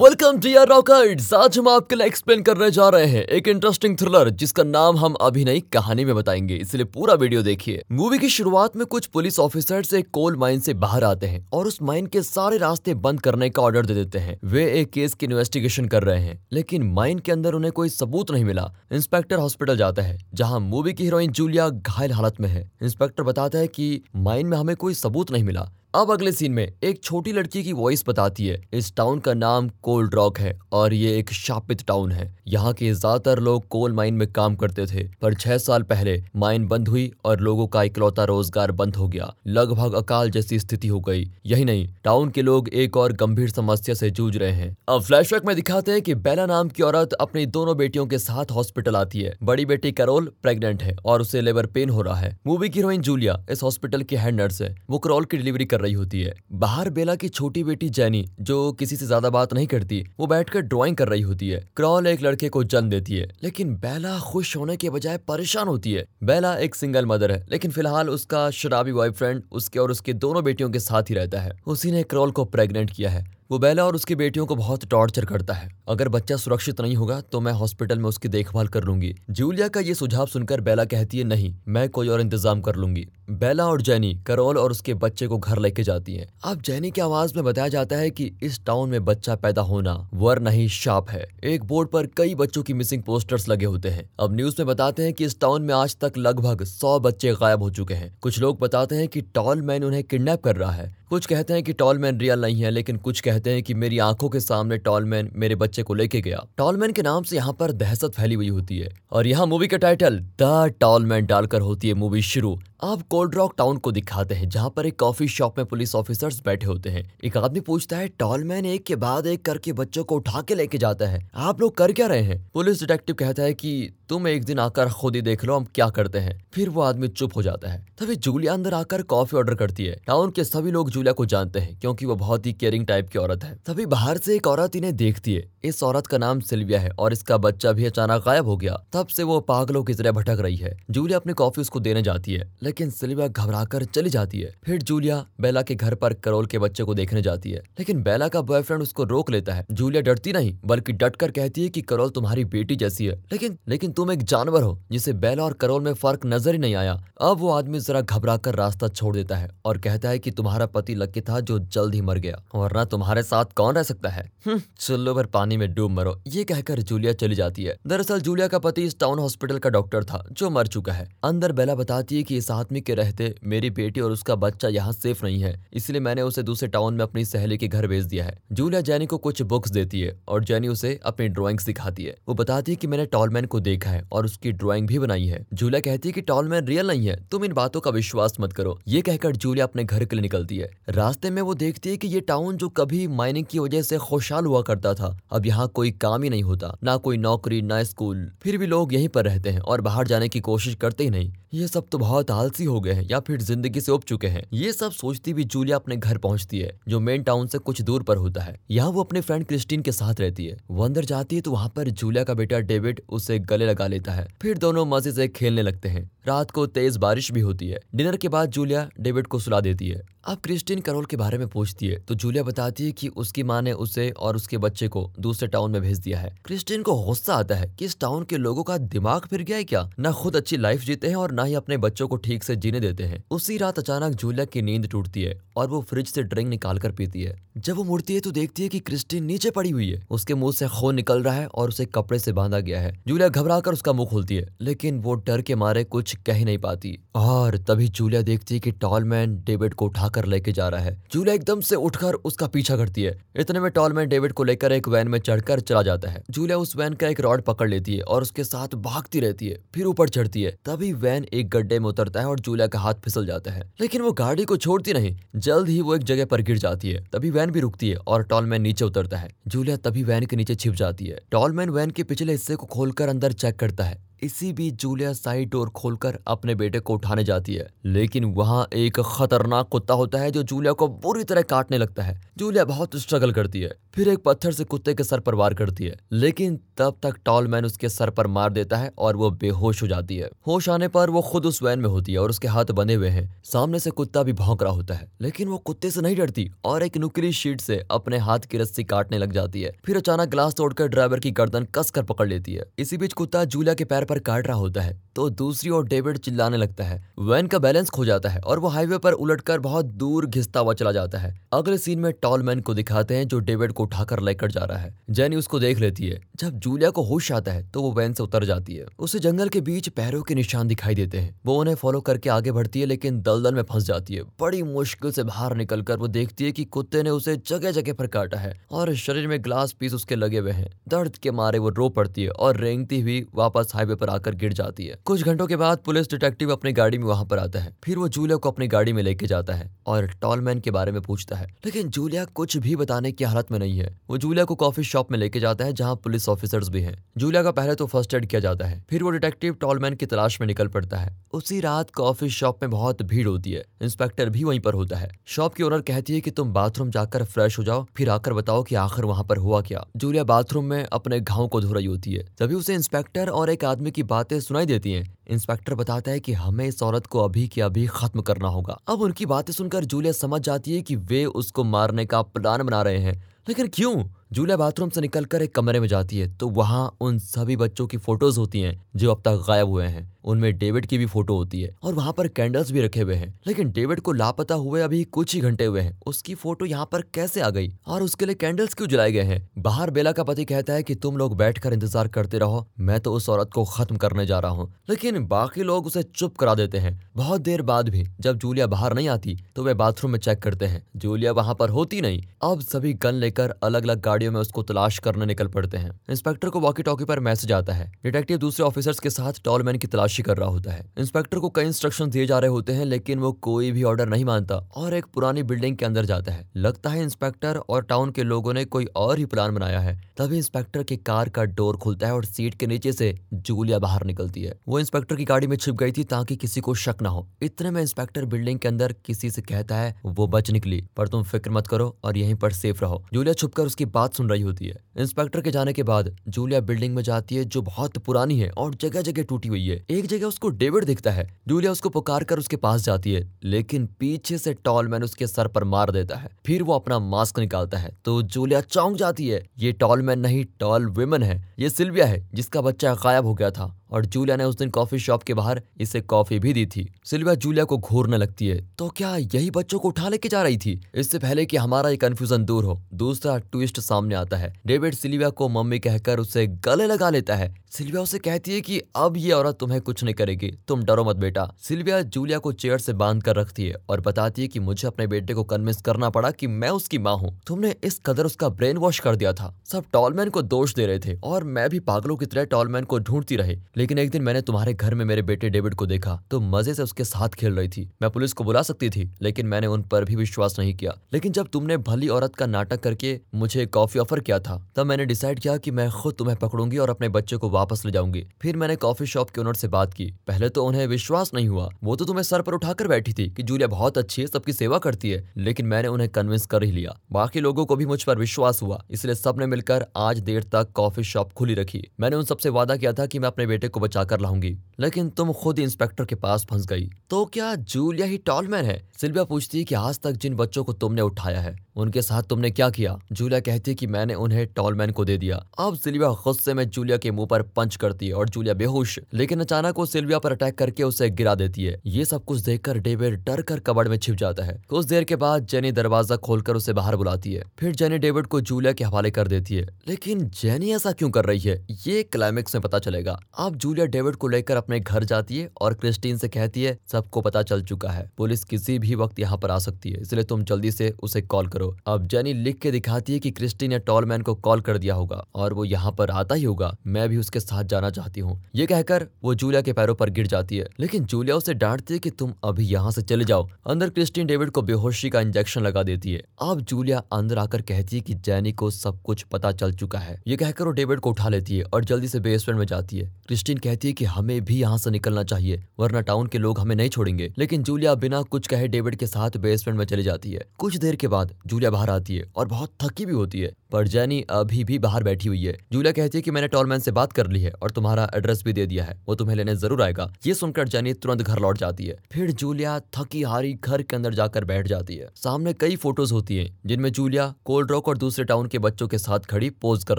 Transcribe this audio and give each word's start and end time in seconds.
Welcome 0.00 0.38
to 0.40 0.48
यार 0.48 0.68
रॉकर्ड्स 0.68 1.32
आज 1.34 1.58
हम 1.58 1.68
आपके 1.68 1.94
लिए 1.94 2.06
एक्सप्लेन 2.06 2.42
करने 2.42 2.70
जा 2.70 2.88
रहे 2.88 3.06
हैं 3.06 3.22
एक 3.22 3.48
इंटरेस्टिंग 3.48 3.96
थ्रिलर 3.98 4.28
जिसका 4.30 4.62
नाम 4.62 4.98
हम 4.98 5.14
अभी 5.14 5.44
नहीं 5.44 5.60
कहानी 5.72 6.04
में 6.04 6.14
बताएँगे। 6.14 6.54
इसलिए 6.54 6.84
पूरा 6.84 7.14
वीडियो 7.14 7.42
देखिए। 7.42 7.82
मूवी 7.92 8.18
की 8.18 8.28
शुरुआत 8.28 8.76
में 8.76 8.84
कुछ 8.86 9.06
पुलिस 9.06 9.38
ऑफिसर्स 9.38 9.92
एक 9.94 10.08
कोल 10.10 10.36
माइन 10.36 10.60
से 10.60 10.74
बाहर 10.74 11.04
आते 11.04 11.26
हैं 11.26 11.46
और 11.52 11.66
उस 11.66 11.78
माइन 11.82 12.06
के 12.06 12.22
सारे 12.22 12.58
रास्ते 12.58 12.94
बंद 12.96 13.20
करने 13.20 13.48
का 13.50 13.62
ऑर्डर 13.62 13.86
दे 13.86 13.94
देते 13.94 14.18
हैं। 14.18 14.38
वे 14.44 14.64
एक 14.80 14.90
केस 14.90 15.14
की 15.14 15.26
इन्वेस्टिगेशन 15.26 15.86
कर 15.86 16.02
रहे 16.02 16.20
हैं, 16.20 16.46
लेकिन 16.52 16.82
माइन 16.82 17.18
के 17.18 17.32
अंदर 17.32 17.54
उन्हें 17.54 17.72
कोई 17.72 17.88
सबूत 17.88 18.30
नहीं 18.30 18.44
मिला। 18.44 18.72
इंस्पेक्टर 18.92 19.36
हॉस्पिटल 19.36 19.76
जाता 19.76 20.02
है, 20.02 20.18
जहाँ 20.34 20.60
मूवी 20.60 20.92
की 20.92 21.04
हीरोइन 21.04 21.32
जूलिया 21.32 21.68
घायल 21.68 22.12
हालत 22.12 22.40
में 22.40 22.48
है। 22.48 22.70
इंस्पेक्टर 22.82 23.22
बताता 23.22 23.58
है 23.58 23.66
की 23.66 24.04
माइन 24.16 24.46
में 24.46 24.56
हमें 24.58 24.74
कोई 24.76 24.94
सबूत 24.94 25.32
नहीं 25.32 25.44
मिला। 25.44 25.70
अब 25.94 26.10
अगले 26.12 26.30
सीन 26.32 26.52
में 26.52 26.72
एक 26.84 27.02
छोटी 27.04 27.32
लड़की 27.32 27.62
की 27.64 27.72
वॉइस 27.72 28.04
बताती 28.08 28.46
है। 28.46 28.60
इस 28.72 28.92
टाउन 28.96 29.18
का 29.20 29.32
नाम 29.34 29.68
कोल्ड 29.82 30.14
रॉक 30.14 30.38
है 30.38 30.52
और 30.72 30.92
ये 30.94 31.16
एक 31.18 31.30
शापित 31.32 31.82
टाउन 31.86 32.12
है। 32.12 32.28
यहाँ 32.48 32.72
के 32.72 32.92
ज़्यादातर 32.92 33.38
लोग 33.38 33.66
कोल 33.68 33.92
माइन 33.92 34.14
में 34.14 34.26
काम 34.32 34.56
करते 34.56 34.84
थे, 34.86 35.02
पर 35.22 35.34
छह 35.34 35.58
साल 35.58 35.82
पहले 35.82 36.16
माइन 36.36 36.66
बंद 36.68 36.88
हुई 36.88 37.10
और 37.24 37.40
लोगों 37.40 37.66
का 37.66 37.82
इकलौता 37.82 38.24
रोज़गार 38.24 38.72
बंद 38.72 38.96
हो 38.96 39.08
गया। 39.08 39.32
लगभग 39.46 39.94
अकाल 39.94 40.30
जैसी 40.30 40.58
स्थिति 40.58 40.88
हो 40.88 41.00
गई। 41.00 41.24
यही 41.46 41.64
नहीं 41.64 41.88
टाउन 42.04 42.30
के 42.30 42.42
लोग 42.42 42.68
एक 42.68 42.96
और 42.96 43.12
गंभीर 43.14 43.50
समस्या 43.50 43.94
से 43.94 44.10
जूझ 44.10 44.36
रहे 44.36 44.52
हैं। 44.52 44.76
अब 44.88 45.02
फ्लैशबैक 45.02 45.46
में 45.46 45.54
दिखाते 45.56 45.92
हैं 45.92 46.02
कि 46.02 46.14
बेला 46.20 46.46
नाम 46.46 46.68
की 46.68 46.82
औरत 46.82 47.12
अपनी 47.20 47.44
दोनों 47.48 47.76
बेटियों 47.76 48.06
के 48.06 48.18
साथ 48.18 48.52
हॉस्पिटल 48.52 48.96
आती 48.96 49.22
है। 49.22 49.36
बड़ी 49.42 49.66
बेटी 49.66 49.92
करोल 49.92 50.32
प्रेग्नेंट 50.42 50.82
है 50.82 50.96
और 51.04 51.20
उसे 51.20 51.40
लेबर 51.40 51.66
पेन 51.68 51.90
हो 51.90 52.02
रहा 52.02 52.16
है। 52.16 52.36
मूवी 52.46 52.68
की 52.68 52.78
हीरोइन 52.78 53.02
जूलिया 53.02 53.38
इस 53.50 53.62
हॉस्पिटल 53.62 54.02
की 54.02 54.16
हेड 54.16 54.34
नर्स 54.34 54.62
है। 54.62 54.74
वो 54.90 54.98
करोल 55.00 55.24
की 55.24 55.36
डिलीवरी 55.36 55.64
कर 55.64 55.78
रही 55.80 55.92
होती 55.92 56.20
है। 56.22 56.34
बाहर 56.52 56.90
बेला 56.90 57.14
की 57.14 57.28
छोटी 57.28 57.64
बेटी 57.64 57.88
जैनी, 57.88 58.24
जो 58.40 58.72
किसी 58.72 58.96
से 58.96 59.06
ज़्यादा 59.06 59.30
बात 59.30 59.54
नहीं 59.54 59.66
करती, 59.66 60.04
वो 60.20 60.26
बैठकर 60.26 60.60
ड्राइंग 60.60 60.96
कर 60.96 61.08
रही 61.08 61.22
होती 61.22 61.48
है। 61.48 61.68
क्रॉल 61.76 62.06
एक 62.06 62.22
लड़के 62.22 62.48
को 62.48 62.64
जन्म 62.64 62.90
देती 62.90 63.16
है, 63.16 63.28
लेकिन 63.42 63.74
बेला 63.74 64.18
खुश 64.18 64.56
होने 64.56 64.76
के 64.76 64.90
बजाय 64.90 65.18
परेशान 65.18 65.68
होती 65.68 65.92
है। 65.92 66.06
बेला 66.24 66.56
एक 66.56 66.74
सिंगल 66.74 67.06
मदर 67.06 67.32
है, 67.32 67.46
लेकिन 67.50 67.70
फ़िलहाल 67.70 68.10
उसका 68.10 68.50
शराबी 68.50 68.92
बॉयफ्रेंड 68.92 69.42
उसके 69.52 69.78
और 69.78 69.90
उसके 69.90 70.12
दोनों 70.12 70.44
बेटियों 70.44 70.70
के 70.70 70.80
साथ 70.80 71.02
ही 71.02 71.14
रहता 71.14 71.40
है। 71.40 71.58
उसी 71.66 71.90
ने 71.90 72.02
क्रॉल 72.02 72.30
को 72.30 72.44
प्रेग्नेंट 72.44 72.90
किया 72.90 73.10
है। 73.10 73.39
वो 73.50 73.58
बेला 73.58 73.84
और 73.84 73.94
उसकी 73.94 74.14
बेटियों 74.14 74.44
को 74.46 74.54
बहुत 74.56 74.84
टॉर्चर 74.84 75.24
करता 75.24 75.54
है। 75.54 75.68
अगर 75.88 76.08
बच्चा 76.08 76.36
सुरक्षित 76.36 76.80
नहीं 76.80 76.96
होगा 76.96 77.20
तो 77.22 77.40
मैं 77.40 77.52
हॉस्पिटल 77.52 77.98
में 77.98 78.04
उसकी 78.04 78.28
देखभाल 78.28 78.68
कर 78.68 78.84
लूँगी। 78.84 79.14
जूलिया 79.30 79.68
का 79.68 79.80
ये 79.80 79.94
सुझाव 79.94 80.26
सुनकर 80.26 80.60
बेला 80.60 80.84
कहती 80.84 81.18
है, 81.18 81.24
नहीं, 81.24 81.54
मैं 81.68 81.88
कोई 81.88 82.08
और 82.08 82.20
इंतज़ाम 82.20 82.60
कर 82.60 82.76
लूँगी। 82.76 83.06
बेला 83.30 83.66
और 83.66 83.82
जैनी, 83.82 84.12
करोल 84.26 84.58
और 84.58 84.70
उसके 84.70 84.94
बच्चे 84.94 85.26
को 85.26 85.38
घर 85.38 85.58
लेके 85.58 85.82
जाती 85.82 86.14
हैं। 86.14 86.28
अब 86.44 86.62
जैनी 86.62 86.90
की 86.90 87.00
आवाज़ 87.00 87.34
में 87.36 87.44
बताया 87.44 87.68
जाता 87.68 87.96
है 87.96 88.10
कि 88.10 88.30
इस 88.42 88.64
टाउन 88.66 88.90
में 88.90 89.04
बच्चा 89.04 89.34
पैदा 89.36 89.62
होना 89.62 89.94
वर 90.14 90.40
नहीं, 90.40 90.68
शाप 90.68 91.10
है। 91.10 91.26
एक 91.44 91.64
बोर्ड 91.64 91.88
पर 91.88 92.06
कई 92.16 92.34
बच्चों 92.34 92.62
की 92.62 92.74
मिसिंग 92.74 93.02
पोस्टर्स 93.02 93.48
लगे 93.48 93.66
होते 93.66 93.88
हैं। 93.88 94.08
अब 94.20 94.36
न्यूज़ 94.36 94.54
में 94.58 94.66
बताते 94.66 95.02
हैं 95.02 95.12
कि 95.12 95.24
इस 95.24 95.38
टाउन 95.40 95.62
में 95.62 95.74
आज 95.74 95.96
तक 96.00 96.18
लगभग 96.18 96.64
सौ 96.66 96.98
बच्चे 97.00 97.32
गायब 97.32 97.62
हो 97.62 97.70
चुके 97.70 97.94
हैं। 97.94 98.14
कुछ 98.20 98.40
लोग 98.40 98.60
बताते 98.60 98.96
हैं 98.96 99.08
की 99.08 99.20
टॉल 99.34 99.62
मैन 99.62 99.84
उन्हें 99.84 100.04
किडनेप 100.04 100.44
कर 100.44 100.56
रहा 100.56 100.72
है। 100.72 100.99
कुछ 101.10 101.26
कहते 101.26 101.52
हैं 101.52 101.62
कि 101.62 101.72
टॉलमैन 101.72 102.18
रियल 102.18 102.40
नहीं 102.40 102.62
है, 102.62 102.70
लेकिन 102.70 102.96
कुछ 102.96 103.20
कहते 103.20 103.50
हैं 103.50 103.62
कि 103.62 103.74
मेरी 103.74 103.98
आँखों 103.98 104.28
के 104.28 104.40
सामने 104.40 104.76
टॉलमैन 104.78 105.30
मेरे 105.34 105.54
बच्चे 105.54 105.82
को 105.82 105.94
लेके 105.94 106.20
गया। 106.20 106.44
टॉलमैन 106.58 106.92
के 106.92 107.02
नाम 107.02 107.22
से 107.22 107.36
यहाँ 107.36 107.52
पर 107.52 107.72
दहशत 107.72 108.14
फैली 108.16 108.34
हुई 108.34 108.48
होती 108.48 108.78
है, 108.78 108.90
और 109.12 109.26
यहाँ 109.26 109.46
मूवी 109.46 109.68
का 109.68 109.76
टाइटल 109.76 110.18
द 110.42 110.72
टॉलमैन 110.80 111.26
डालकर 111.26 111.60
होती 111.60 111.88
है 111.88 111.94
मूवी 111.94 112.22
शुरू। 112.24 112.58
अब 112.82 113.02
कोल्ड 113.02 113.34
रॉक 113.34 113.54
टाउन 113.58 113.76
को 113.76 113.92
दिखाते 113.92 114.34
हैं, 114.34 114.48
जहाँ 114.48 114.70
पर 114.70 114.86
एक 114.86 114.98
कॉफ़ी 115.00 115.28
शॉप 115.28 115.58
में 115.58 115.66
पुलिस 115.66 115.94
ऑफिसर्स 115.94 116.42
बैठे 116.44 116.66
होते 116.66 116.90
हैं। 116.90 117.14
एक 117.24 117.36
आदमी 117.36 117.60
पूछता 117.60 117.96
है 117.96 118.08
टॉलमैन 118.08 118.66
एक 118.66 118.84
के 118.84 118.96
बाद 118.96 119.26
एक 119.26 119.44
करके 119.44 119.72
बच्चों 119.72 120.04
को 120.04 120.14
उठा 120.14 120.42
के 120.42 120.54
लेके 120.54 120.78
जाता 120.78 121.06
है। 121.06 121.30
आप 121.34 121.60
लोग 121.60 121.76
कर 121.76 121.92
क्या 121.92 122.06
रहे 122.06 122.22
हैं? 122.22 122.50
पुलिस 122.54 122.80
डिटेक्टिव 122.80 123.14
कहता 123.14 123.42
है 123.42 123.54
कि, 123.54 123.92
तुम 124.08 124.28
एक 124.28 124.44
दिन 124.44 124.58
आकर 124.58 124.88
खुद 124.88 125.16
ही 125.16 125.22
देख 125.22 125.44
लो, 125.44 125.56
हम 125.56 125.64
क्या 125.64 125.88
करते 125.88 126.18
हैं। 126.18 126.44
फिर 126.52 126.68
वो 126.68 126.80
आदमी 126.80 127.08
चुप 127.08 127.36
हो 127.36 127.42
जाता 127.42 127.68
है। 127.68 127.86
तभी 127.98 128.16
जूलिया 128.16 128.52
अंदर 128.52 128.74
आकर 128.74 129.02
कॉफ़ी 129.02 129.38
ऑर्डर 129.38 129.54
करती 129.54 129.84
है। 129.84 130.00
टाउन 130.06 130.30
के 130.30 130.44
सभी 130.44 130.70
लोग 130.70 130.90
जूलिया 130.90 131.12
को 131.12 131.26
जानते 131.26 131.58
हैं, 131.58 131.80
क्योंकि 131.80 132.06
वो 132.06 132.16
बहुत 132.16 132.46
ही 132.46 132.52
केयरिंग 132.52 132.86
टाइप 132.86 133.08
की 133.08 133.18
औरत 133.18 133.44
है। 133.44 133.58
तभी 133.66 133.86
बाहर 133.86 134.18
से 134.18 134.36
एक 134.36 134.46
औरत 134.46 134.76
इन्हें 134.76 134.96
देखती 134.96 135.34
है। 135.34 135.52
इस 135.64 135.82
औरत 135.82 136.06
का 136.06 136.18
नाम 136.18 136.40
सिल्विया 136.40 136.80
है 136.80 136.90
और 136.90 137.12
इसका 137.12 137.36
बच्चा 137.36 137.72
भी 137.72 137.84
अचानक 137.84 138.24
गायब 138.24 138.46
हो 138.46 138.56
गया। 138.56 138.84
तब 138.92 139.06
से 139.06 139.22
वो 139.22 139.40
पागलों 139.40 139.84
की 139.84 139.94
तरह 139.94 140.12
भटक 140.12 140.36
रही 140.40 140.56
है। 140.56 140.84
जूलिया 140.90 141.18
अपनी 141.18 141.32
कॉफ़ी 141.32 141.60
उसको 141.60 141.80
देने 141.80 142.02
जाती 142.02 142.32
है। 142.34 142.56
लेकिन 142.70 142.90
सिल्विया 142.90 143.26
घबराकर 143.28 143.84
चली 143.84 144.10
जाती 144.10 144.40
है। 144.40 144.52
फिर 144.64 144.82
जूलिया 144.82 145.16
बेला 145.40 145.62
के 145.62 145.74
घर 145.74 145.94
पर 145.94 146.12
करोल 146.14 146.46
के 146.46 146.58
बच्चे 146.58 146.84
को 146.84 146.94
देखने 146.94 147.22
जाती 147.22 147.50
है। 147.50 147.62
लेकिन 147.78 148.02
बेला 148.02 148.28
का 148.28 148.40
बॉयफ्रेंड 148.42 148.82
उसको 148.82 149.04
रोक 149.04 149.30
लेता 149.30 149.54
है। 149.54 149.64
जूलिया 149.70 150.02
डरती 150.02 150.32
नहीं 150.32 150.56
बल्कि 150.64 150.92
डट 150.92 151.16
कर 151.16 151.30
कहती 151.30 151.62
है 151.62 151.68
कि 151.68 151.82
करोल 151.82 152.10
तुम्हारी 152.10 152.44
बेटी 152.44 152.76
जैसी 152.76 153.06
है। 153.06 153.16
लेकिन 153.32 153.56
लेकिन 153.68 153.92
तुम 153.92 154.12
एक 154.12 154.22
जानवर 154.22 154.62
हो 154.62 154.78
जिसे 154.90 155.12
बेला 155.12 155.44
और 155.44 155.52
करोल 155.52 155.82
में 155.82 155.92
फ़र्क 155.94 156.26
नज़र 156.26 156.52
ही 156.52 156.58
नहीं 156.58 156.74
आया। 156.74 156.94
अब 157.20 157.38
वो 157.38 157.50
आदमी 157.50 157.80
जरा 157.80 158.00
घबरा 158.00 158.36
कर 158.36 158.54
रास्ता 158.54 158.88
छोड़ 158.88 159.14
देता 159.16 159.36
है 159.36 159.50
और 159.64 159.78
कहता 159.78 160.08
है 160.08 160.18
कि 160.18 160.30
तुम्हारा 160.30 160.66
पति 160.66 160.94
लकी 160.94 161.20
था 161.20 161.40
जो 161.40 161.58
जल्द 161.58 161.94
ही 161.94 162.00
मर 162.00 162.18
गया। 162.18 162.42
वरना 162.54 162.84
तुम्हारे 162.84 163.22
साथ 163.22 163.52
कौन 163.56 163.74
रह 163.74 163.82
सकता 163.82 164.08
है? 164.08 164.30
हम्म, 164.46 164.60
चलो 164.80 165.14
भर 165.14 165.26
पानी 165.26 165.56
में 165.56 165.72
डूब 165.74 165.90
मरो। 165.90 166.16
ये 166.26 166.44
कहकर 166.44 166.82
जूलिया 166.82 167.12
चली 167.12 167.34
जाती 167.34 167.64
है। 167.64 167.76
दरअसल 167.86 168.20
जूलिया 168.20 168.48
का 168.48 168.58
पति 168.58 168.82
इस 168.82 168.98
टाउन 169.00 169.18
हॉस्पिटल 169.18 169.58
का 169.58 169.70
डॉक्टर 169.70 170.04
था 170.04 170.24
जो 170.32 170.50
मर 170.50 170.66
चुका 170.66 170.92
है। 170.92 171.08
अंदर 171.24 171.52
बेला 171.52 171.74
बताती 171.74 172.16
है 172.16 172.22
कि 172.22 172.36
इस 172.36 172.50
आदमी 172.60 172.80
के 172.80 172.94
रहते 172.94 173.34
मेरी 173.44 173.70
बेटी 173.72 174.00
और 174.00 174.12
उसका 174.12 174.34
बच्चा 174.36 174.68
यहाँ 174.70 174.92
सेफ़ 174.92 175.24
नहीं 175.24 175.40
है, 175.40 175.54
इसलिए 175.72 176.00
मैंने 176.00 176.22
उसे 176.22 176.42
दूसरे 176.42 176.68
टाउन 176.68 176.94
में 176.94 177.02
अपनी 177.02 177.24
सहेली 177.24 177.58
के 177.58 177.68
घर 177.68 177.86
भेज 177.86 178.04
दिया 178.06 178.24
है। 178.24 178.38
जूलिया 178.52 178.80
जैनी 178.82 179.06
को 179.06 179.18
कुछ 179.18 179.42
बुक्स 179.44 179.70
देती 179.70 180.00
है 180.00 180.16
और 180.28 180.44
जैनी 180.44 180.68
उसे 180.68 180.98
अपनी 181.04 181.28
ड्रॉइंग्स 181.30 181.66
दिखाती 181.66 182.04
है। 182.04 182.16
वो 182.28 182.34
बताती 182.34 182.72
है 182.72 182.76
कि 182.76 182.86
मैंने 182.86 183.06
टॉलमैन 183.08 183.46
को 183.46 183.60
देखा 183.62 183.90
है 183.90 184.02
और 184.12 184.24
उसकी 184.24 184.52
ड्राइंग 184.52 184.86
भी 184.86 184.98
बनाई 184.98 185.26
है। 185.26 185.44
जूलिया 185.54 185.80
कहती 185.80 186.08
है 186.08 186.12
कि 186.12 186.20
टॉलमैन 186.22 186.64
रियल 186.64 186.86
नहीं 186.86 187.06
है, 187.06 187.16
तुम 187.30 187.44
इन 187.44 187.52
बातों 187.52 187.80
का 187.80 187.90
विश्वास 187.90 188.36
मत 188.40 188.52
करो। 188.52 188.78
ये 188.88 189.00
कहकर 189.02 189.36
जूलिया 189.36 189.66
अपने 189.66 189.84
घर 189.84 190.04
के 190.04 190.16
लिए 190.16 190.22
निकलती 190.22 190.56
है। 190.56 190.70
रास्ते 190.90 191.30
में 191.30 191.42
वो 191.42 191.54
देखती 191.56 191.90
है 191.90 191.96
की 191.96 192.08
ये 192.08 192.20
टाउन 192.22 192.56
जो 192.56 192.68
कभी 192.70 193.06
माइनिंग 193.10 193.46
की 193.46 193.58
वजह 193.58 193.82
से 193.82 193.98
खुशहाल 194.00 194.46
हुआ 194.46 194.62
करता 194.62 194.94
था, 194.94 195.16
अब 195.30 195.46
यहाँ 195.46 195.68
कोई 195.70 195.90
काम 195.92 196.22
ही 196.22 196.30
नहीं 196.30 196.42
होता, 196.42 196.76
ना 196.84 196.96
कोई 196.98 197.16
नौकरी, 197.18 197.60
ना 197.62 197.82
स्कूल 197.84 198.30
फिर 198.42 198.58
भी 198.58 198.66
लोग 198.66 198.94
यहीं 198.94 199.08
पर 199.08 199.24
रहते 199.24 199.50
हैं 199.50 199.60
और 199.60 199.80
बाहर 199.80 200.06
जाने 200.06 200.28
की 200.28 200.40
कोशिश 200.42 200.74
करते 200.74 201.04
ही 201.04 201.10
नहीं। 201.10 201.32
ये 201.54 201.66
सब 201.68 201.88
तो 201.92 201.98
बहुत 201.98 202.30
आलसी 202.50 202.64
हो 202.64 202.80
गए 202.80 202.92
हैं 202.92 203.06
या 203.10 203.18
फिर 203.20 203.40
ज़िंदगी 203.40 203.80
से 203.80 203.92
उप 203.92 204.04
चुके 204.04 204.26
हैं। 204.26 204.42
ये 204.52 204.72
सब 204.72 204.92
सोचती 204.92 205.32
भी 205.34 205.44
जूलिया 205.44 205.76
अपने 205.76 205.96
घर 205.96 206.18
पहुँचती 206.18 206.58
है, 206.58 206.78
जो 206.88 207.00
मेन 207.00 207.22
टाउन 207.22 207.46
से 207.46 207.58
कुछ 207.60 207.82
दूर 207.82 208.02
पर 208.02 208.16
होता 208.16 208.42
है। 208.42 208.58
यहाँ 208.70 208.90
वो 208.90 209.02
अपने 209.02 209.20
फ्रेंड 209.20 209.46
क्रिस्टीन 209.46 209.82
के 209.82 209.92
साथ 209.92 210.20
रहती 210.20 210.46
है। 210.46 210.56
वो 210.70 210.84
अंदर 210.84 211.04
जाती 211.04 211.36
है 211.36 211.42
तो 211.42 211.50
वहाँ 211.50 211.68
पर 211.76 211.90
जूलिया 211.92 212.24
का 212.24 212.34
बेटा 212.34 212.58
डेविड 212.62 213.00
उसे 213.10 213.38
गले 213.40 213.66
लगा 213.66 213.86
लेता 213.86 214.12
है। 214.12 214.26
फिर 214.42 214.58
दोनों 214.58 214.84
मज़े 214.86 215.12
से 215.12 215.28
खेलने 215.30 215.62
लगते 215.62 215.88
हैं। 215.88 216.10
रात 216.24 216.50
को 216.50 216.66
तेज 216.68 216.96
बारिश 216.96 217.30
भी 217.32 217.40
होती 217.40 217.68
है। 217.68 217.80
डिनर 217.94 218.16
के 218.16 218.28
बाद 218.28 218.50
जूलिया 218.50 218.88
डेविड 219.00 219.26
को 219.26 219.38
सुला 219.38 219.60
देती 219.60 219.88
है। 219.88 220.02
अब 220.24 220.38
क्रिस्टीन 220.38 220.80
करोल 220.80 221.04
के 221.04 221.16
बारे 221.16 221.36
में 221.38 221.46
पूछती 221.48 221.86
है 221.86 221.98
तो 221.98 222.14
जूलिया 222.14 222.42
बताती 222.44 222.84
है 222.84 222.92
कि 222.92 223.08
उसकी 223.08 223.42
माँ 223.42 223.60
ने 223.62 223.72
उसे 223.74 224.08
और 224.10 224.36
उसके 224.36 224.58
बच्चे 224.58 224.88
को 224.88 225.10
दूसरे 225.20 225.48
टाउन 225.48 225.70
में 225.70 225.80
भेज 225.82 225.98
दिया 225.98 226.18
है। 226.18 226.34
क्रिस्टीन 226.44 226.82
को 226.82 226.94
गुस्सा 226.96 227.34
आता 227.34 227.54
है 227.54 227.68
कि 227.78 227.84
इस 227.84 227.98
टाउन 228.00 228.24
के 228.24 228.36
लोगों 228.36 228.62
का 228.62 228.76
दिमाग 228.78 229.26
फिर 229.26 229.42
गया 229.42 229.56
है 229.56 229.64
क्या? 229.64 229.88
न 230.00 230.12
खुद 230.12 230.36
अच्छी 230.36 230.56
लाइफ 230.56 230.82
जीते 230.82 231.08
हैं 231.08 231.16
और 231.16 231.32
न 231.32 231.46
ही 231.46 231.54
अपने 231.54 231.76
बच्चों 231.76 232.08
को 232.08 232.16
ठीक 232.16 232.44
से 232.44 232.56
जीने 232.56 232.80
देते 232.80 233.04
हैं। 233.04 233.22
उसी 233.30 233.56
रात 233.56 233.78
अचानक 233.78 234.14
जूलिया 234.14 234.44
की 234.44 234.62
नींद 234.62 234.86
टूटती 234.86 235.22
है 235.22 235.38
और 235.56 235.68
वो 235.68 235.80
फ्रिज 235.82 236.06
से 236.06 236.22
ड्रिंक 236.22 236.48
निकाल 236.48 236.78
कर 236.78 236.92
पीती 236.92 237.22
है। 237.22 237.36
जब 237.58 237.76
वो 237.76 237.84
मुड़ती 237.84 238.14
है 238.14 238.20
तो 238.20 238.30
देखती 238.30 238.62
है 238.62 238.68
की 238.68 238.78
क्रिस्टीन 238.80 239.24
नीचे 239.24 239.50
पड़ी 239.50 239.70
हुई 239.70 239.90
है। 239.90 240.02
उसके 240.10 240.34
मुँह 240.34 240.52
से 240.52 240.68
खून 240.70 240.94
निकल 240.94 241.22
रहा 241.22 241.34
है 241.34 241.46
और 241.46 241.68
उसे 241.68 241.86
कपड़े 241.86 242.18
से 242.18 242.32
बांधा 242.32 242.60
गया 242.60 242.80
है। 242.80 242.92
जूलिया 243.08 243.28
घबरा 243.28 243.58
उसका 243.68 243.92
मुँह 243.92 244.08
खोलती 244.08 244.36
है, 244.36 244.48
लेकिन 244.60 245.00
वो 245.00 245.14
डर 245.16 245.42
के 245.42 245.54
मारे 245.54 245.84
कुछ 245.86 246.16
कह 246.26 246.34
ही 246.34 246.44
नहीं 246.44 246.58
पाती। 246.58 246.98
और 247.14 247.56
तभी 247.58 247.88
जूलिया 247.88 248.22
देखती 248.22 248.54
है 248.54 248.60
कि 248.60 248.70
टॉलमैन 248.70 249.36
डेविड 249.46 249.74
को 249.74 249.84
उठाकर 249.84 250.24
लेके 250.24 250.52
जा 250.52 250.68
रहा 250.68 250.80
है। 250.80 251.02
जूलिया 251.12 251.34
एकदम 251.34 251.60
से 251.60 251.76
उठकर 251.76 252.14
उसका 252.14 252.46
पीछा 252.46 252.76
करती 252.76 253.02
है। 253.02 253.18
इतने 253.36 253.60
में 253.60 253.70
टॉलमैन 253.70 254.08
डेविड 254.08 254.32
को 254.32 254.44
लेकर 254.44 254.72
एक 254.72 254.88
वैन 254.88 255.08
में 255.08 255.18
चढ़कर 255.18 255.60
चला 255.60 255.82
जाता 255.82 256.10
है। 256.10 256.22
जूलिया 256.30 256.58
उस 256.58 256.76
वैन 256.76 256.94
का 256.94 257.08
एक 257.08 257.20
रॉड 257.20 257.42
पकड़ 257.42 257.68
लेती 257.68 257.96
है 257.96 258.02
और 258.02 258.22
उसके 258.22 258.44
साथ 258.44 258.74
भागती 258.74 259.20
रहती 259.20 259.48
है, 259.48 259.58
फिर 259.74 259.86
ऊपर 259.86 260.08
चढ़ती 260.08 260.42
है। 260.42 260.56
तभी 260.64 260.92
वैन 260.92 261.24
एक 261.24 261.48
गड्ढे 261.48 261.78
में 261.78 261.88
उतरता 261.88 262.20
है 262.20 262.26
और 262.26 262.40
जूलिया 262.40 262.66
का 262.66 262.78
हाथ 262.78 262.94
फिसल 262.94 263.26
जाता 263.26 263.50
है। 263.50 263.72
लेकिन 263.80 264.02
वो 264.02 264.12
गाड़ी 264.12 264.44
को 264.44 264.56
छोड़ती 264.56 264.92
नहीं, 264.92 265.16
जल्द 265.36 265.68
ही 265.68 265.80
वो 265.80 265.94
एक 265.94 266.02
जगह 266.02 266.24
पर 266.24 266.42
गिर 266.42 266.58
जाती 266.58 266.90
है। 266.90 267.04
तभी 267.12 267.30
वैन 267.30 267.50
भी 267.50 267.60
रुकती 267.60 267.90
है 267.90 267.96
और 267.96 268.22
टॉलमैन 268.22 268.62
नीचे 268.62 268.84
उतरता 268.84 269.16
है। 269.16 269.30
जूलिया 269.48 269.76
तभी 269.76 270.02
वैन 270.02 270.26
के 270.26 270.36
नीचे 270.36 270.54
छिप 270.54 270.74
जाती 270.74 271.06
है। 271.06 271.20
टॉलमैन 271.30 271.70
वैन 271.70 271.90
के 271.90 272.02
पिछले 272.02 272.32
हिस्से 272.32 272.56
को 272.56 272.66
खोलकर 272.66 273.08
अंदर 273.08 273.32
चेक 273.32 273.56
करता 273.56 273.84
है। 273.84 274.09
इसी 274.22 274.52
बीच 274.52 274.74
जूलिया 274.74 275.12
साइड 275.12 275.50
डोर 275.50 275.68
खोलकर 275.68 276.18
अपने 276.26 276.54
बेटे 276.54 276.80
को 276.80 276.94
उठाने 276.94 277.24
जाती 277.24 277.54
है। 277.54 277.66
लेकिन 277.84 278.24
वहाँ 278.24 278.66
एक 278.74 279.00
खतरनाक 279.00 279.68
कुत्ता 279.68 279.94
होता 279.94 280.18
है 280.18 280.30
जो 280.30 280.42
जूलिया 280.42 280.72
को 280.72 280.88
बुरी 280.88 281.24
तरह 281.24 281.42
काटने 281.42 281.78
लगता 281.78 282.02
है। 282.02 282.20
जूलिया 282.38 282.64
बहुत 282.64 282.96
स्ट्रगल 282.96 283.32
करती 283.32 283.60
है, 283.60 283.74
फिर 283.94 284.08
एक 284.08 284.18
पत्थर 284.18 284.52
से 284.52 284.64
कुत्ते 284.64 284.94
के 284.94 285.04
सर 285.04 285.20
पर 285.20 285.34
वार 285.34 285.54
करती 285.54 285.84
है। 285.84 285.96
लेकिन 286.12 286.58
तब 286.76 286.96
तक 287.02 287.14
टॉल 287.24 287.48
मैन 287.48 287.64
उसके 287.64 287.88
सर 287.88 288.10
पर 288.10 288.26
मार 288.26 288.52
देता 288.52 288.76
है 288.76 288.90
और 288.98 289.16
वो 289.16 289.30
बेहोश 289.30 289.82
हो 289.82 289.86
जाती 289.86 290.16
है। 290.16 290.30
होश 290.46 290.68
आने 290.68 290.88
पर 290.88 291.10
वो 291.10 291.22
खुद 291.22 291.46
उस 291.46 291.62
वैन 291.62 291.78
में 291.78 291.88
होती 291.88 292.12
है 292.12 292.18
और 292.18 292.30
उसके 292.30 292.48
हाथ 292.48 292.72
बंधे 292.72 292.94
हुए 292.94 293.08
हैं। 293.08 293.42
सामने 293.44 293.80
से 293.80 293.90
कुत्ता 293.90 294.22
भी 294.22 294.32
भौंक 294.32 294.62
रहा 294.62 294.72
होता 294.72 294.94
है, 294.94 295.08
लेकिन 295.20 295.48
वो 295.48 295.58
कुत्ते 295.58 295.90
से 295.90 296.00
नहीं 296.00 296.16
डरती 296.16 296.50
और 296.64 296.82
एक 296.82 296.96
नुकली 296.96 297.32
शीट 297.32 297.60
से 297.60 297.82
अपने 297.90 298.18
हाथ 298.18 298.38
की 298.40 298.58
रस्सी 298.58 298.84
काटने 298.84 299.18
लग 299.18 299.32
जाती 299.32 299.62
है। 299.62 299.72
फिर 299.84 299.96
अचानक 299.96 300.28
ग्लास 300.28 300.54
तोड़कर 300.54 300.86
ड्राइवर 300.86 301.18
की 301.18 301.30
गर्दन 301.32 301.66
कस 301.74 301.90
कर 301.90 302.02
पकड़ 302.02 302.28
लेती 302.28 302.54
है। 302.54 302.64
इसी 302.78 302.96
बीच 302.96 303.12
कुत्ता 303.12 303.44
जूलिया 303.46 303.74
के 303.74 303.84
पैर 303.84 304.04
पर 304.10 304.18
काट 304.20 304.46
रहा 304.46 304.56
होता 304.56 304.80
है 304.80 304.98
तो 305.16 305.28
दूसरी 305.30 305.70
ओर 305.70 305.86
डेविड 305.86 306.18
चिल्लाने 306.18 306.56
लगता 306.56 306.84
है। 306.84 306.96
वैन 307.20 307.46
का 307.46 307.58
बैलेंस 307.58 307.88
खो 307.90 308.04
जाता 308.04 308.28
है 308.28 308.40
और 308.40 308.58
वो 308.58 308.68
हाईवे 308.68 308.98
पर 308.98 309.12
उलटकर 309.14 309.58
बहुत 309.60 309.86
दूर 309.94 310.26
घिसता 310.26 310.60
हुआ 310.60 310.74
चला 310.74 310.92
जाता 310.92 311.18
है। 311.18 311.34
अगले 311.52 311.78
सीन 311.78 311.98
में 311.98 312.12
टॉल 312.12 312.42
मैन 312.42 312.60
को 312.60 312.74
दिखाते 312.74 313.16
हैं 313.16 313.26
जो 313.28 313.38
डेविड 313.40 313.72
को 313.72 313.82
उठाकर 313.82 314.20
लेकर 314.20 314.50
जा 314.50 314.64
रहा 314.64 314.78
है। 314.78 314.94
जैनी 315.10 315.36
उसको 315.36 315.58
देख 315.60 315.78
लेती 315.78 316.06
है। 316.06 316.20
जब 316.36 316.58
जूलिया 316.58 316.90
को 316.90 317.02
होश 317.02 317.30
आता 317.32 317.52
है 317.52 317.62
तो 317.70 317.82
वो 317.82 317.92
वैन 317.92 318.12
से 318.12 318.22
उतर 318.22 318.44
जाती 318.44 318.74
है। 318.74 318.86
उसे 318.98 319.18
जंगल 319.18 319.48
के 319.48 319.60
बीच 319.60 319.88
पैरों 319.90 320.22
के 320.22 320.34
निशान 320.34 320.68
दिखाई 320.68 320.94
देते 320.94 321.18
हैं। 321.18 321.38
वो 321.46 321.58
उन्हें 321.60 321.74
फॉलो 321.74 322.00
करके 322.00 322.30
आगे 322.30 322.52
बढ़ती 322.52 322.80
है, 322.80 322.86
लेकिन 322.86 323.20
दलदल 323.20 323.54
में 323.54 323.62
फंस 323.62 323.84
जाती 323.84 324.14
है। 324.14 324.22
बड़ी 324.40 324.62
मुश्किल 324.62 325.12
से 325.12 325.24
बाहर 325.24 325.56
निकलकर 325.56 325.98
वो 325.98 326.08
देखती 326.08 326.44
है 326.44 326.52
कि 326.52 326.64
कुत्ते 326.66 327.02
ने 327.02 327.10
उसे 327.10 327.36
जगह 327.46 327.70
जगह 327.70 327.92
पर 327.92 328.06
काटा 328.08 328.38
है 328.38 328.54
और 328.70 328.94
शरीर 328.96 329.28
में 329.28 329.42
ग्लास 329.44 329.72
पीस 329.72 329.94
उसके 329.94 330.16
लगे 330.16 330.38
हुए 330.38 330.52
हैं। 330.52 330.70
दर्द 330.88 331.16
के 331.16 331.30
मारे 331.32 331.58
वो 331.58 331.68
रो 331.70 331.88
पड़ती 331.90 332.22
है 332.22 332.30
और 332.30 332.56
रेंगती 332.56 333.00
हुई 333.00 333.24
वापस 333.34 333.72
हाईवे 333.74 333.94
पर 334.00 334.10
आकर 334.10 334.34
गिर 334.34 334.52
जाती 334.52 334.86
है। 334.86 334.98
कुछ 335.04 335.22
घंटों 335.22 335.46
के 335.46 335.56
बाद 335.56 335.78
पुलिस 335.78 336.10
डिटेक्टिव 336.10 336.52
अपनी 336.52 336.72
गाड़ी 336.72 336.98
में 336.98 337.04
वहाँ 337.04 337.24
पर 337.24 337.38
आता 337.38 337.58
है। 337.58 337.76
फिर 337.84 337.98
वो 337.98 338.08
जूलिया 338.08 338.36
को 338.36 338.50
अपनी 338.50 338.68
गाड़ी 338.68 338.92
में 338.92 339.02
लेके 339.02 339.26
जाता 339.26 339.54
है 339.54 339.76
और 339.86 340.06
टॉलमैन 340.06 340.60
के 340.60 340.70
बारे 340.70 340.92
में 340.92 341.02
पूछता 341.02 341.36
है। 341.36 341.46
लेकिन 341.64 341.88
जूलिया 341.88 342.24
कुछ 342.24 342.56
भी 342.56 342.76
बताने 342.76 343.12
की 343.12 343.24
हालत 343.24 343.52
में 343.52 343.58
नहीं 343.58 343.78
है। 343.78 344.00
वो 344.10 344.18
जूलिया 344.18 344.44
को 344.44 344.54
कॉफ़ी 344.54 344.84
शॉप 344.84 345.12
में 345.12 345.18
लेके 345.18 345.40
जाता 345.40 345.64
है, 345.64 345.72
जहाँ 345.72 345.96
पुलिस 345.96 346.28
ऑफिसर्स 346.28 346.68
भी 346.68 346.80
हैं। 346.80 347.04
जूलिया 347.18 347.42
का 347.42 347.50
पहले 347.50 347.74
तो 347.74 347.86
फ़र्स्ट 347.86 348.14
एड 348.14 348.26
किया 348.26 348.40
जाता 348.40 348.66
है। 348.66 348.84
फिर 348.90 349.02
वो 349.02 349.10
डिटेक्टिव 349.10 349.54
टॉलमैन 349.54 349.94
की 349.94 350.06
तलाश 350.06 350.40
में 350.40 350.46
निकल 350.46 350.66
पड़ता 350.66 350.96
है। 350.96 351.24
उसी 351.32 351.60
रात 351.60 351.90
कॉफ़ी 351.90 352.30
शॉप 352.30 352.58
में 352.62 352.70
बहुत 352.70 353.02
भीड़ 353.02 353.28
होती 353.28 353.52
है। 353.52 353.64
इंस्पेक्टर 353.82 354.30
भी 354.30 354.44
वहीं 354.44 354.60
पर 354.60 354.74
होता 354.74 354.96
है। 354.96 355.12
शॉप 355.26 355.54
की 355.54 355.62
ओनर 355.62 355.80
कहती 355.80 356.14
है 356.14 356.20
कि 356.20 356.30
तुम 356.30 356.52
बाथरूम 356.52 356.90
जाकर 356.90 357.24
फ्रेश 357.24 357.58
हो 357.58 357.64
जाओ। 357.64 357.86
फिर 357.96 358.10
आकर 358.10 358.32
बताओ 358.32 358.62
कि 358.62 358.74
आखिर 358.74 359.04
वहाँ 359.04 359.24
पर 359.24 359.36
हुआ 359.36 359.60
क्या। 359.60 359.86
जूलिया 359.96 360.24
बाथरूम 360.24 360.64
में 360.64 360.86
अपने 360.92 361.20
घाव 361.20 361.48
को 361.48 361.60
धो 361.60 361.72
रही 361.72 361.86
होती 361.86 362.12
है। 362.12 362.28
तभी 362.38 362.54
उसे 362.54 362.74
इंस्पेक्टर 362.74 363.28
और 363.28 363.50
एक 363.50 363.64
आदमी 363.64 363.89
की 363.90 364.02
बातें 364.02 364.40
सुनाई 364.40 364.66
देती 364.66 364.92
हैं। 364.92 365.18
इंस्पेक्टर 365.28 365.74
बताता 365.74 366.10
है 366.10 366.20
कि 366.20 366.32
हमें 366.32 366.66
इस 366.66 366.82
औरत 366.82 367.06
को 367.06 367.20
अभी 367.20 367.46
के 367.48 367.60
अभी 367.60 367.86
खत्म 367.86 368.20
करना 368.20 368.48
होगा। 368.48 368.80
अब 368.88 369.00
उनकी 369.00 369.26
बातें 369.26 369.52
सुनकर 369.52 369.84
जूलिया 369.84 370.12
समझ 370.12 370.40
जाती 370.40 370.74
है 370.74 370.82
कि 370.82 370.96
वे 370.96 371.24
उसको 371.24 371.64
मारने 371.64 372.06
का 372.06 372.22
प्लान 372.22 372.62
बना 372.62 372.82
रहे 372.82 372.98
हैं। 372.98 373.22
लेकिन 373.48 373.68
क्यों? 373.68 374.04
जूलिया 374.32 374.56
बाथरूम 374.56 374.90
से 374.90 375.00
निकलकर 375.00 375.42
एक 375.42 375.54
कमरे 375.54 375.80
में 375.80 375.86
जाती 375.88 376.18
है 376.18 376.28
तो 376.36 376.48
वहाँ 376.48 376.96
उन 377.00 377.18
सभी 377.18 377.56
बच्चों 377.56 377.86
की 377.86 377.96
फ़ोटोज़ 377.96 378.38
होती 378.40 378.60
हैं, 378.60 378.84
जो 378.96 379.14
अब 379.14 379.22
तक 379.24 379.44
गायब 379.48 379.68
हुए 379.68 379.86
हैं। 379.86 380.19
उनमें 380.24 380.58
डेविड 380.58 380.86
की 380.86 380.98
भी 380.98 381.06
फ़ोटो 381.06 381.36
होती 381.36 381.60
है 381.60 381.74
और 381.82 381.94
वहाँ 381.94 382.12
पर 382.12 382.28
कैंडल्स 382.28 382.70
भी 382.70 382.80
रखे 382.80 383.00
हुए 383.00 383.14
हैं। 383.14 383.32
लेकिन 383.46 383.70
डेविड 383.70 384.00
को 384.00 384.12
लापता 384.12 384.54
हुए 384.54 384.80
अभी 384.80 385.02
कुछ 385.04 385.34
ही 385.34 385.40
घंटे 385.40 385.64
हुए 385.64 385.80
हैं। 385.80 385.98
उसकी 386.06 386.34
फ़ोटो 386.34 386.66
यहाँ 386.66 386.88
पर 386.92 387.02
कैसे 387.14 387.40
आ 387.40 387.50
गई? 387.50 387.72
और 387.86 388.02
उसके 388.02 388.26
लिए 388.26 388.34
कैंडल्स 388.34 388.74
क्यों 388.74 388.88
जलाए 388.88 389.12
गए 389.12 389.22
हैं? 389.22 389.48
बाहर 389.58 389.90
बेला 389.90 390.12
का 390.12 390.24
पति 390.24 390.44
कहता 390.44 390.72
है 390.72 390.82
कि 390.82 390.94
तुम 390.94 391.16
लोग 391.16 391.36
बैठकर 391.36 391.72
इंतज़ार 391.72 392.08
करते 392.08 392.38
रहो। 392.38 392.66
मैं 392.80 392.98
तो 393.00 393.12
उस 393.12 393.28
औरत 393.28 393.50
को 393.54 393.64
खत्म 393.66 393.96
करने 393.96 394.26
जा 394.26 394.38
रहा 394.38 394.50
हूँ। 394.50 394.72
लेकिन 394.90 395.26
बाकी 395.26 395.62
लोग 395.62 395.86
उसे 395.86 396.02
चुप 396.04 396.36
करा 396.36 396.54
देते 396.54 396.78
हैं। 396.78 396.98
बहुत 397.16 397.40
देर 397.40 397.62
बाद 397.62 397.88
भी 397.88 398.04
जब 398.20 398.38
जूलिया 398.38 398.66
बाहर 398.66 398.94
नहीं 398.94 399.08
आती 399.08 399.36
तो 399.56 399.62
वे 399.62 399.74
बाथरूम 399.74 400.12
में 400.12 400.18
चेक 400.18 400.42
करते 400.42 400.66
हैं। 400.66 400.82
जूलिया 400.96 401.32
वहाँ 401.32 401.54
पर 401.54 401.70
होती 401.70 402.00
नहीं। 402.00 402.22
अब 402.42 402.60
सभी 402.62 402.92
गन 402.94 403.14
लेकर 403.14 403.54
अलग 403.62 403.82
अलग 403.82 404.00
गाड़ियों 404.00 404.32
में 404.32 404.40
उसको 404.40 404.62
तलाश 404.62 404.98
करने 404.98 405.26
निकल 405.26 405.46
पड़ते 405.48 405.76
हैं। 405.76 405.90
इंस्पेक्टर 406.10 406.48
को 406.48 406.60
वॉकी 406.60 406.82
टॉकी 406.82 407.04
पर 407.04 407.20
मैसेज 407.20 407.52
आता 407.52 407.72
है। 407.72 407.90
डिटेक्टिव 408.04 408.38
दूसरे 408.38 408.66
ऑफिसर्स 408.66 408.98
के 408.98 409.10
साथ 409.10 409.42
टॉलमैन 409.44 409.78
की 409.78 409.86
तलाशी 409.86 410.19
कर 410.22 410.36
रहा 410.36 410.48
होता 410.48 410.72
है। 410.72 410.92
इंस्पेक्टर 410.98 411.38
को 411.38 411.50
कई 411.50 411.64
इंस्ट्रक्शन 411.64 412.10
दिए 412.10 412.26
जा 412.26 412.38
रहे 412.38 412.50
होते 412.50 412.72
हैं, 412.72 412.84
लेकिन 412.84 413.18
वो 413.18 413.32
कोई 413.32 413.72
भी 413.72 413.82
ऑर्डर 413.82 414.08
नहीं 414.08 414.24
मानता 414.24 414.56
और 414.56 414.94
एक 414.94 415.06
पुरानी 415.06 415.42
बिल्डिंग 415.42 415.76
के 415.76 415.84
अंदर 415.84 416.04
जाता 416.04 416.32
है। 416.32 416.50
लगता 416.56 416.90
है 416.90 417.02
इंस्पेक्टर 417.02 417.56
और 417.56 417.82
टाउन 417.82 418.10
के 418.10 418.22
लोगों 418.22 418.54
ने 418.54 418.64
कोई 418.64 418.84
और 418.84 419.18
ही 419.18 419.24
प्लान 419.24 419.54
बनाया 419.54 419.80
है। 419.80 420.10
तभी 420.18 420.36
इंस्पेक्टर 420.36 420.82
की 420.82 420.96
कार 420.96 421.28
का 421.28 421.44
डोर 421.44 421.76
खुलता 421.76 422.06
है 422.06 422.14
और 422.14 422.24
सीट 422.24 422.54
के 422.54 422.66
नीचे 422.66 422.92
से 422.92 423.18
जूलिया 423.34 423.78
बाहर 423.78 424.04
निकलती 424.04 424.42
है। 424.42 424.58
वो 424.68 424.78
इंस्पेक्टर 424.78 425.16
की 425.16 425.24
गाड़ी 425.24 425.46
में 425.46 425.56
छिप 425.56 425.74
गई 425.74 425.92
थी 425.92 426.04
ताकि 426.04 426.36
किसी 426.36 426.60
को 426.60 426.74
शक 426.74 426.96
ना 427.02 427.08
हो। 427.08 427.28
इतने 427.42 427.70
में 427.70 427.80
इंस्पेक्टर 427.80 428.24
बिल्डिंग 428.24 428.58
के 428.58 428.68
अंदर 428.68 428.94
किसी 429.04 429.30
से 429.30 429.42
कहता 429.42 429.76
है, 429.76 430.00
वो 430.04 430.26
बच 430.26 430.50
निकली, 430.50 430.84
पर 430.96 431.08
तुम 431.08 431.22
फ़िक्र 431.22 431.50
मत 431.50 431.66
करो 431.66 431.96
और 432.04 432.18
यहीं 432.18 432.34
पर 432.34 432.52
सेफ़ 432.52 432.80
रहो। 432.82 433.04
जूलिया 433.12 433.34
छुपकर 433.34 433.62
उसकी 433.62 433.84
बात 433.84 434.14
सुन 434.14 434.30
रही 434.30 434.42
होती 434.42 434.66
है। 434.66 434.76
इंस्पेक्टर 434.98 435.40
के 435.40 435.50
जाने 435.50 435.72
के 435.72 435.82
बाद 435.82 436.16
जूलिया 436.28 436.60
बिल्डिंग 436.60 436.94
में 436.94 437.02
जाती 437.02 437.34
है, 437.34 437.44
जो 437.44 437.62
बहुत 437.62 437.98
पुरानी 437.98 438.38
है 438.40 438.50
और 438.50 438.74
जगह 438.74 439.02
जगह 439.02 439.22
टूटी 439.22 439.48
हुई 439.48 439.68
है। 439.68 439.84
एक 440.00 440.06
जगह 440.06 440.26
उसको 440.26 440.48
डेविड 440.50 440.84
दिखता 440.84 441.10
है, 441.10 441.26
जूलिया 441.48 441.72
उसको 441.72 441.88
पुकार 441.88 442.24
कर 442.24 442.38
उसके 442.38 442.56
पास 442.56 442.82
जाती 442.82 443.12
है, 443.12 443.22
लेकिन 443.44 443.86
पीछे 444.00 444.38
से 444.38 444.52
टॉलमैन 444.54 445.02
उसके 445.04 445.26
सर 445.26 445.48
पर 445.48 445.64
मार 445.66 445.90
देता 445.90 446.16
है, 446.16 446.30
फिर 446.46 446.62
वो 446.62 446.74
अपना 446.74 446.98
मास्क 446.98 447.38
निकालता 447.38 447.78
है 447.78 447.90
तो 448.04 448.20
जूलिया 448.24 448.60
चौंक 448.60 448.96
जाती 448.96 449.28
है। 449.28 449.42
ये 449.58 449.72
टॉलमैन 449.72 450.18
नहीं, 450.18 450.44
टॉल 450.60 450.86
वुमेन 450.88 451.22
है, 451.22 451.42
ये 451.58 451.70
सिल्विया 451.70 452.06
है, 452.06 452.28
जिसका 452.34 452.60
बच्चा 452.60 452.94
गायब 452.94 453.26
हो 453.26 453.34
गया 453.34 453.50
था। 453.50 453.76
और 453.92 454.06
जूलिया 454.06 454.36
ने 454.36 454.44
उस 454.44 454.56
दिन 454.56 454.70
कॉफ़ी 454.70 454.98
शॉप 454.98 455.22
के 455.22 455.34
बाहर 455.34 455.62
इसे 455.80 456.00
कॉफ़ी 456.00 456.38
भी 456.38 456.52
दी 456.52 456.66
थी। 456.66 456.88
सिल्विया 457.04 457.34
जूलिया 457.34 457.64
को 457.64 457.78
घूरने 457.78 458.16
लगती 458.16 458.48
है। 458.48 458.68
तो 458.78 458.88
क्या 458.88 459.16
यही 459.16 459.50
बच्चों 459.50 459.78
को 459.78 459.88
उठा 459.88 460.08
लेके 460.08 460.28
जा 460.28 460.42
रही 460.42 460.58
थी? 460.58 460.80
इससे 460.94 461.18
पहले 461.18 461.46
कि 461.46 461.56
हमारा 461.56 461.88
ये 461.88 461.96
कंफ्यूजन 461.96 462.44
दूर 462.44 462.64
हो, 462.64 462.80
दूसरा 462.94 463.38
ट्विस्ट 463.38 463.80
सामने 463.80 464.14
आता 464.14 464.36
है। 464.36 464.52
डेविड 464.66 464.94
सिल्विया 464.94 465.28
को 465.28 465.48
मम्मी 465.48 465.78
कहकर 465.78 466.18
उसे 466.18 466.46
गले 466.46 466.86
लगा 466.86 467.10
लेता 467.10 467.36
है। 467.36 467.54
सिल्विया 467.70 468.02
उसे 468.02 468.18
कहती 468.18 468.54
है 468.54 468.60
कि 468.60 468.80
अब 468.96 469.16
ये 469.16 469.32
औरत 469.32 469.56
तुम्हें 469.60 469.80
कुछ 469.80 470.04
नहीं 470.04 470.14
करेगी। 470.14 470.50
तुम 470.68 470.82
डरो 470.82 471.04
मत 471.04 471.16
बेटा। 471.16 471.54
सिल्विया 471.58 472.00
जूलिया 472.02 472.38
को 472.38 472.52
चेयर 472.52 472.78
से 472.78 472.92
बाँध 472.92 473.22
कर 473.22 473.36
रखती 473.36 473.66
है 473.66 473.74
और 473.88 474.00
बताती 474.00 474.42
है 474.42 474.48
कि 474.48 474.60
मुझे 474.60 474.86
अपने 474.88 475.06
बेटे 475.06 475.34
को 475.34 475.44
कन्विंस 475.44 475.80
करना 475.82 476.10
पड़ा 476.10 476.30
कि 476.30 476.46
मैं 476.46 476.70
उसकी 476.70 476.98
माँ 476.98 477.16
हूँ। 477.16 477.40
तुमने 477.46 477.74
इस 477.84 478.00
कदर 478.06 478.26
उसका 478.26 478.48
ब्रेन 478.48 478.76
वॉश 478.76 478.98
कर 478.98 479.16
दिया 479.16 479.32
था। 479.32 479.54
सब 479.64 479.84
टॉलमैन 479.92 480.30
को 480.30 480.42
दोष 480.42 480.74
दे 480.74 480.86
रहे 480.86 480.98
थे 480.98 481.18
और 481.24 481.44
मैं 481.44 481.68
भी 481.70 481.80
पागलों 481.80 482.16
की 482.16 482.26
तरह 482.26 482.44
टॉलमैन 482.44 482.84
को 482.84 482.98
ढूंढती 482.98 483.36
रही। 483.36 483.58
लेकिन 483.80 483.98
एक 483.98 484.10
दिन 484.10 484.22
मैंने 484.22 484.40
तुम्हारे 484.42 484.72
घर 484.74 484.94
में 484.94 485.04
मेरे 485.04 485.22
बेटे 485.22 485.48
डेविड 485.50 485.74
को 485.74 485.86
देखा 485.86 486.14
तो 486.30 486.38
मज़े 486.40 486.72
से 486.74 486.82
उसके 486.82 487.04
साथ 487.04 487.28
खेल 487.28 487.52
रही 487.54 487.68
थी। 487.68 487.82
मैं 488.02 488.10
पुलिस 488.10 488.32
को 488.32 488.44
बुला 488.44 488.62
सकती 488.62 488.88
थी, 488.90 489.08
लेकिन 489.22 489.46
मैंने 489.46 489.66
उन 489.66 489.82
पर 489.82 490.04
भी 490.04 490.16
विश्वास 490.16 490.58
नहीं 490.58 490.74
किया। 490.74 490.92
लेकिन 491.12 491.32
जब 491.32 491.48
तुमने 491.52 491.76
भली 491.76 492.08
औरत 492.08 492.34
का 492.34 492.46
नाटक 492.46 492.80
करके 492.80 493.18
मुझे 493.34 493.64
कॉफ़ी 493.66 494.00
ऑफ़र 494.00 494.20
किया 494.20 494.38
था, 494.38 494.56
तब 494.76 494.86
मैंने 494.86 495.04
डिसाइड 495.04 495.40
किया 495.40 495.56
कि 495.56 495.70
मैं 495.70 495.88
खुद 495.92 496.14
तुम्हें 496.14 496.36
पकड़ूँगी 496.38 496.78
और 496.78 496.90
अपने 496.90 497.08
बच्चे 497.08 497.36
को 497.36 497.50
वापस 497.50 497.84
ले 497.86 497.92
जाऊँगी। 497.92 498.24
फिर 498.42 498.56
मैंने 498.56 498.76
कॉफ़ी 498.76 499.06
शॉप 499.06 499.30
के 499.30 499.40
ओनर 499.40 499.54
से 499.54 499.68
बात 499.68 499.94
की। 499.94 500.10
पहले 500.26 500.48
तो 500.48 500.64
उन्हें 500.64 500.86
विश्वास 500.86 501.34
नहीं 501.34 501.48
हुआ। 501.48 501.68
वो 501.84 501.96
तो 501.96 502.04
तुम्हें 502.04 502.22
सर 502.22 502.42
पर 502.42 502.54
उठाकर 502.54 502.88
बैठी 502.88 503.12
थी 503.12 503.28
कि 503.30 503.42
जूलिया 503.42 503.68
बहुत 503.68 503.98
अच्छी 503.98 504.22
है, 504.22 504.28
सबकी 504.28 504.52
सेवा 504.52 504.78
करती 504.78 505.10
है, 505.10 505.22
लेकिन 505.36 505.66
मैंने 505.66 505.88
उन्हें 505.88 506.08
कन्विंस 506.10 506.46
कर 506.46 506.62
ही 506.62 506.70
लिया। 506.72 506.96
बाकी 507.12 507.40
लोगों 507.40 507.66
को 507.66 507.76
भी 507.76 507.86
मुझ 507.86 508.02
पर 508.04 508.18
विश्वास 508.18 508.62
हुआ, 508.62 508.82
इसलिए 508.90 509.14
सबने 509.14 509.46
मिलकर 509.46 509.86
आज 509.96 510.20
देर 510.20 510.42
तक 510.52 510.72
कॉफ़ी 510.74 511.04
शॉप 511.04 511.32
खुली 511.32 511.54
रखी। 511.54 511.82
मैंने 512.00 512.16
उन 512.16 512.24
सबसे 512.24 512.48
वादा 512.50 512.76
किया 512.76 512.92
था 512.92 513.06
कि 513.06 513.18
मैं 513.18 513.28
अपने 513.28 513.46
बेटे 513.46 513.68
को 513.70 513.80
बचा 513.80 514.04
कर 514.04 514.20
लाऊँगी। 514.20 514.58
लेकिन 514.80 515.10
तुम 515.10 515.32
खुद 515.32 515.58
इंस्पेक्टर 515.58 516.04
के 516.04 516.14
पास 516.14 516.46
फंस 516.50 516.66
गई। 516.66 516.90
तो 517.10 517.24
क्या 517.24 517.54
जूलिया 517.54 518.06
ही 518.06 518.18
टॉलमैन 518.18 518.64
है? 518.64 518.88
सिल्विया 519.00 519.24
पूछती 519.24 519.58
है 519.58 519.64
कि 519.64 519.74
आज 519.74 520.00
तक 520.00 520.12
जिन 520.12 520.34
बच्चों 520.34 520.64
को 520.64 520.72
तुमने 520.72 521.02
उठाया 521.02 521.40
है। 521.40 521.66
उनके 521.80 522.02
साथ 522.02 522.22
तुमने 522.22 522.50
क्या 522.50 522.68
किया? 522.70 522.96
जूलिया 523.12 523.40
कहती 523.40 523.70
है 523.70 523.74
कि 523.74 523.86
मैंने 523.86 524.14
उन्हें 524.14 524.46
टॉलमैन 524.46 524.90
को 524.90 525.04
दे 525.04 525.16
दिया। 525.18 525.36
अब 525.58 525.76
सिल्विया 525.76 526.08
गुस्से 526.24 526.54
में 526.54 526.68
जूलिया 526.70 526.96
के 526.96 527.10
मुँह 527.10 527.26
पर 527.26 527.42
पंच 527.50 527.76
करती 527.76 528.08
है 528.08 528.14
और 528.14 528.28
जूलिया 528.28 528.54
बेहोश, 528.54 528.98
लेकिन 529.14 529.40
अचानक 529.40 529.78
वो 529.78 529.86
सिल्विया 529.86 530.18
पर 530.18 530.32
अटैक 530.32 530.58
करके 530.58 530.82
उसे 530.82 531.08
गिरा 531.10 531.34
देती 531.34 531.64
है। 531.64 531.80
ये 531.86 532.04
सब 532.04 532.24
कुछ 532.24 532.40
देखकर 532.40 532.78
डेविड 532.78 533.18
डर 533.24 533.42
कर 533.42 533.60
कबड़ 533.60 533.86
में 533.88 533.96
छिप 533.96 534.14
जाता 534.14 534.44
है। 534.44 534.60
कुछ 534.68 534.86
देर 534.86 535.04
के 535.04 535.16
बाद 535.16 535.46
जेनी 535.46 535.72
दरवाज़ा 535.72 536.16
खोलकर 536.16 536.56
उसे 536.56 536.72
बाहर 536.72 536.96
बुलाती 536.96 537.32
है। 537.32 537.44
फिर 537.58 537.74
जेनी 537.74 537.98
डेविड 537.98 538.26
को 538.26 538.40
जूलिया 538.40 538.72
के 538.72 538.84
हवाले 538.84 539.10
कर 539.10 539.28
देती 539.28 539.54
है। 539.54 539.66
लेकिन 539.88 540.28
जेनी 540.40 540.72
ऐसा 540.72 540.92
क्यों 540.92 541.10
कर 541.10 541.24
रही 541.24 541.40
है? 541.40 541.56
ये 541.86 542.02
क्लाइमेक्स 542.02 542.54
में 542.54 542.62
पता 542.62 542.78
चलेगा। 542.78 543.18
अब 543.38 543.56
जूलिया 543.56 543.86
डेविड 543.86 544.16
को 544.16 544.28
लेकर 544.28 544.56
अपने 544.56 544.80
घर 544.80 545.04
जाती 545.04 545.38
है 545.38 545.48
और 545.60 545.74
क्रिस्टीन 545.74 546.16
से 546.16 546.28
कहती 546.28 546.62
है, 546.62 546.78
सबको 546.92 547.20
पता 547.20 547.42
चल 547.42 547.62
चुका 547.62 547.90
है। 547.90 548.08
पुलिस 548.18 548.44
किसी 548.44 548.78
भी 548.78 548.94
वक्त 548.94 549.18
यहाँ 549.20 549.38
पर 549.38 549.50
आ 549.50 549.58
सकती 549.58 549.90
है, 549.90 550.00
इसलिए 550.00 550.24
तुम 550.24 550.44
जल्दी 550.44 550.70
से 550.70 550.92
उसे 551.02 551.22
कॉल 551.22 551.46
करो। 551.46 551.69
अब 551.86 552.06
जेनी 552.06 552.32
लिख 552.32 552.58
के 552.58 552.70
दिखाती 552.70 553.12
है 553.12 553.18
कि 553.18 553.30
क्रिस्टी 553.30 553.68
ने 553.68 553.78
टॉलमैन 553.78 554.22
को 554.22 554.34
कॉल 554.34 554.60
कर 554.60 554.78
दिया 554.78 554.94
होगा 554.94 555.24
और 555.34 555.52
वो 555.52 555.64
यहाँ 555.64 555.92
पर 555.92 556.10
आता 556.10 556.34
ही 556.34 556.44
होगा। 556.44 556.74
मैं 556.86 557.08
भी 557.08 557.16
उसके 557.16 557.40
साथ 557.40 557.64
जाना 557.64 557.90
चाहती 557.90 558.20
हूँ। 558.20 558.40
ये 558.54 558.66
कहकर 558.66 559.06
वो 559.24 559.34
जूलिया 559.34 559.60
के 559.60 559.72
पैरों 559.72 559.94
पर 559.94 560.10
गिर 560.10 560.26
जाती 560.26 560.56
है। 560.56 560.66
लेकिन 560.80 561.04
जूलिया 561.04 561.36
उसे 561.36 561.54
डांटती 561.54 561.94
है 561.94 562.00
कि 562.00 562.10
तुम 562.10 562.32
अभी 562.44 562.64
यहाँ 562.64 562.90
से 562.90 563.02
चले 563.02 563.24
जाओ। 563.24 563.48
अंदर 563.66 563.90
क्रिस्टीन 563.90 564.26
डेविड 564.26 564.50
को 564.50 564.62
बेहोशी 564.62 565.10
का 565.10 565.20
इंजेक्शन 565.20 565.60
लगा 565.60 565.82
देती 565.82 566.12
है। 566.12 566.22
अब 566.42 566.60
जूलिया 566.60 567.02
अंदर 567.12 567.38
आकर 567.38 567.62
कहती 567.62 567.96
है 567.96 568.02
की 568.02 568.14
जैनी 568.14 568.52
को 568.52 568.70
सब 568.70 569.02
कुछ 569.02 569.22
पता 569.22 569.52
चल 569.52 569.72
चुका 569.72 569.98
है। 569.98 570.20
ये 570.26 570.36
कहकर 570.36 570.64
वो 570.64 570.70
डेविड 570.70 571.00
को 571.00 571.10
उठा 571.10 571.28
लेती 571.28 571.58
है 571.58 571.64
और 571.64 571.84
जल्दी 571.84 572.08
से 572.08 572.20
बेसमेंट 572.20 572.58
में 572.58 572.66
जाती 572.66 572.98
है। 572.98 573.06
क्रिस्टीन 573.26 573.58
कहती 573.58 573.88
है 573.88 573.94
की 573.94 574.04
हमें 574.04 574.40
भी 574.44 574.60
यहाँ 574.60 574.78
से 574.78 574.90
निकलना 574.90 575.22
चाहिए, 575.22 575.62
वरना 575.78 576.00
टाउन 576.00 576.26
के 576.26 576.38
लोग 576.38 576.58
हमें 576.58 576.74
नहीं 576.76 576.88
छोड़ेंगे। 576.88 577.32
लेकिन 577.38 577.62
जूलिया 577.62 577.94
बिना 577.94 578.22
कुछ 578.22 578.46
कहे 578.46 578.68
डेविड 578.68 578.96
के 578.96 579.06
साथ 579.06 579.36
बेसमेंट 579.36 579.78
में 579.78 579.84
चली 579.84 580.02
जाती 580.02 580.32
है। 580.32 580.44
कुछ 580.58 580.76
देर 580.76 580.96
के 580.96 581.08
बाद 581.08 581.34
जूलिया 581.50 581.70
बाहर 581.70 581.90
आती 581.90 582.16
है 582.16 582.30
और 582.36 582.48
बहुत 582.48 582.76
थकी 582.82 583.06
भी 583.06 583.12
होती 583.12 583.40
है। 583.40 583.52
पर 583.72 583.88
जैनी 583.88 584.20
अभी 584.30 584.64
भी 584.64 584.78
बाहर 584.78 585.02
बैठी 585.02 585.28
हुई 585.28 585.42
है। 585.42 585.56
जूलिया 585.72 585.92
कहती 585.92 586.18
है 586.18 586.22
कि 586.22 586.30
मैंने 586.30 586.48
टॉलमैन 586.48 586.78
से 586.78 586.90
बात 586.90 587.12
कर 587.12 587.26
ली 587.26 587.40
है 587.42 587.52
और 587.52 587.70
तुम्हारा 587.70 588.08
एड्रेस 588.14 588.42
भी 588.44 588.52
दे 588.52 588.66
दिया 588.66 588.84
है। 588.84 588.98
वो 589.08 589.14
तुम्हें 589.14 589.36
लेने 589.36 589.54
ज़रूर 589.56 589.82
आएगा। 589.82 590.10
ये 590.26 590.34
सुनकर 590.34 590.68
जैनी 590.68 590.92
तुरंत 590.94 591.22
घर 591.22 591.38
लौट 591.38 591.58
जाती 591.58 591.86
है। 591.86 591.96
फिर 592.12 592.30
जूलिया 592.32 592.78
थकी 592.96 593.22
हारी 593.22 593.52
घर 593.54 593.82
के 593.82 593.96
अंदर 593.96 594.14
जाकर 594.14 594.44
बैठ 594.44 594.66
जाती 594.66 594.96
है। 594.96 595.08
सामने 595.16 595.52
कई 595.52 595.76
फ़ोटोज़ 595.76 596.12
होती 596.12 596.36
है, 596.36 596.48
जिनमें 596.66 596.90
जूलिया 596.92 597.32
कोल्ड 597.44 597.70
रॉक 597.70 597.88
और 597.88 597.98
दूसरे 597.98 598.24
टाउन 598.24 598.46
के 598.46 598.58
बच्चों 598.58 598.88
के 598.88 598.98
साथ 598.98 599.20
खड़ी 599.20 599.50
पोज 599.50 599.84
कर 599.84 599.98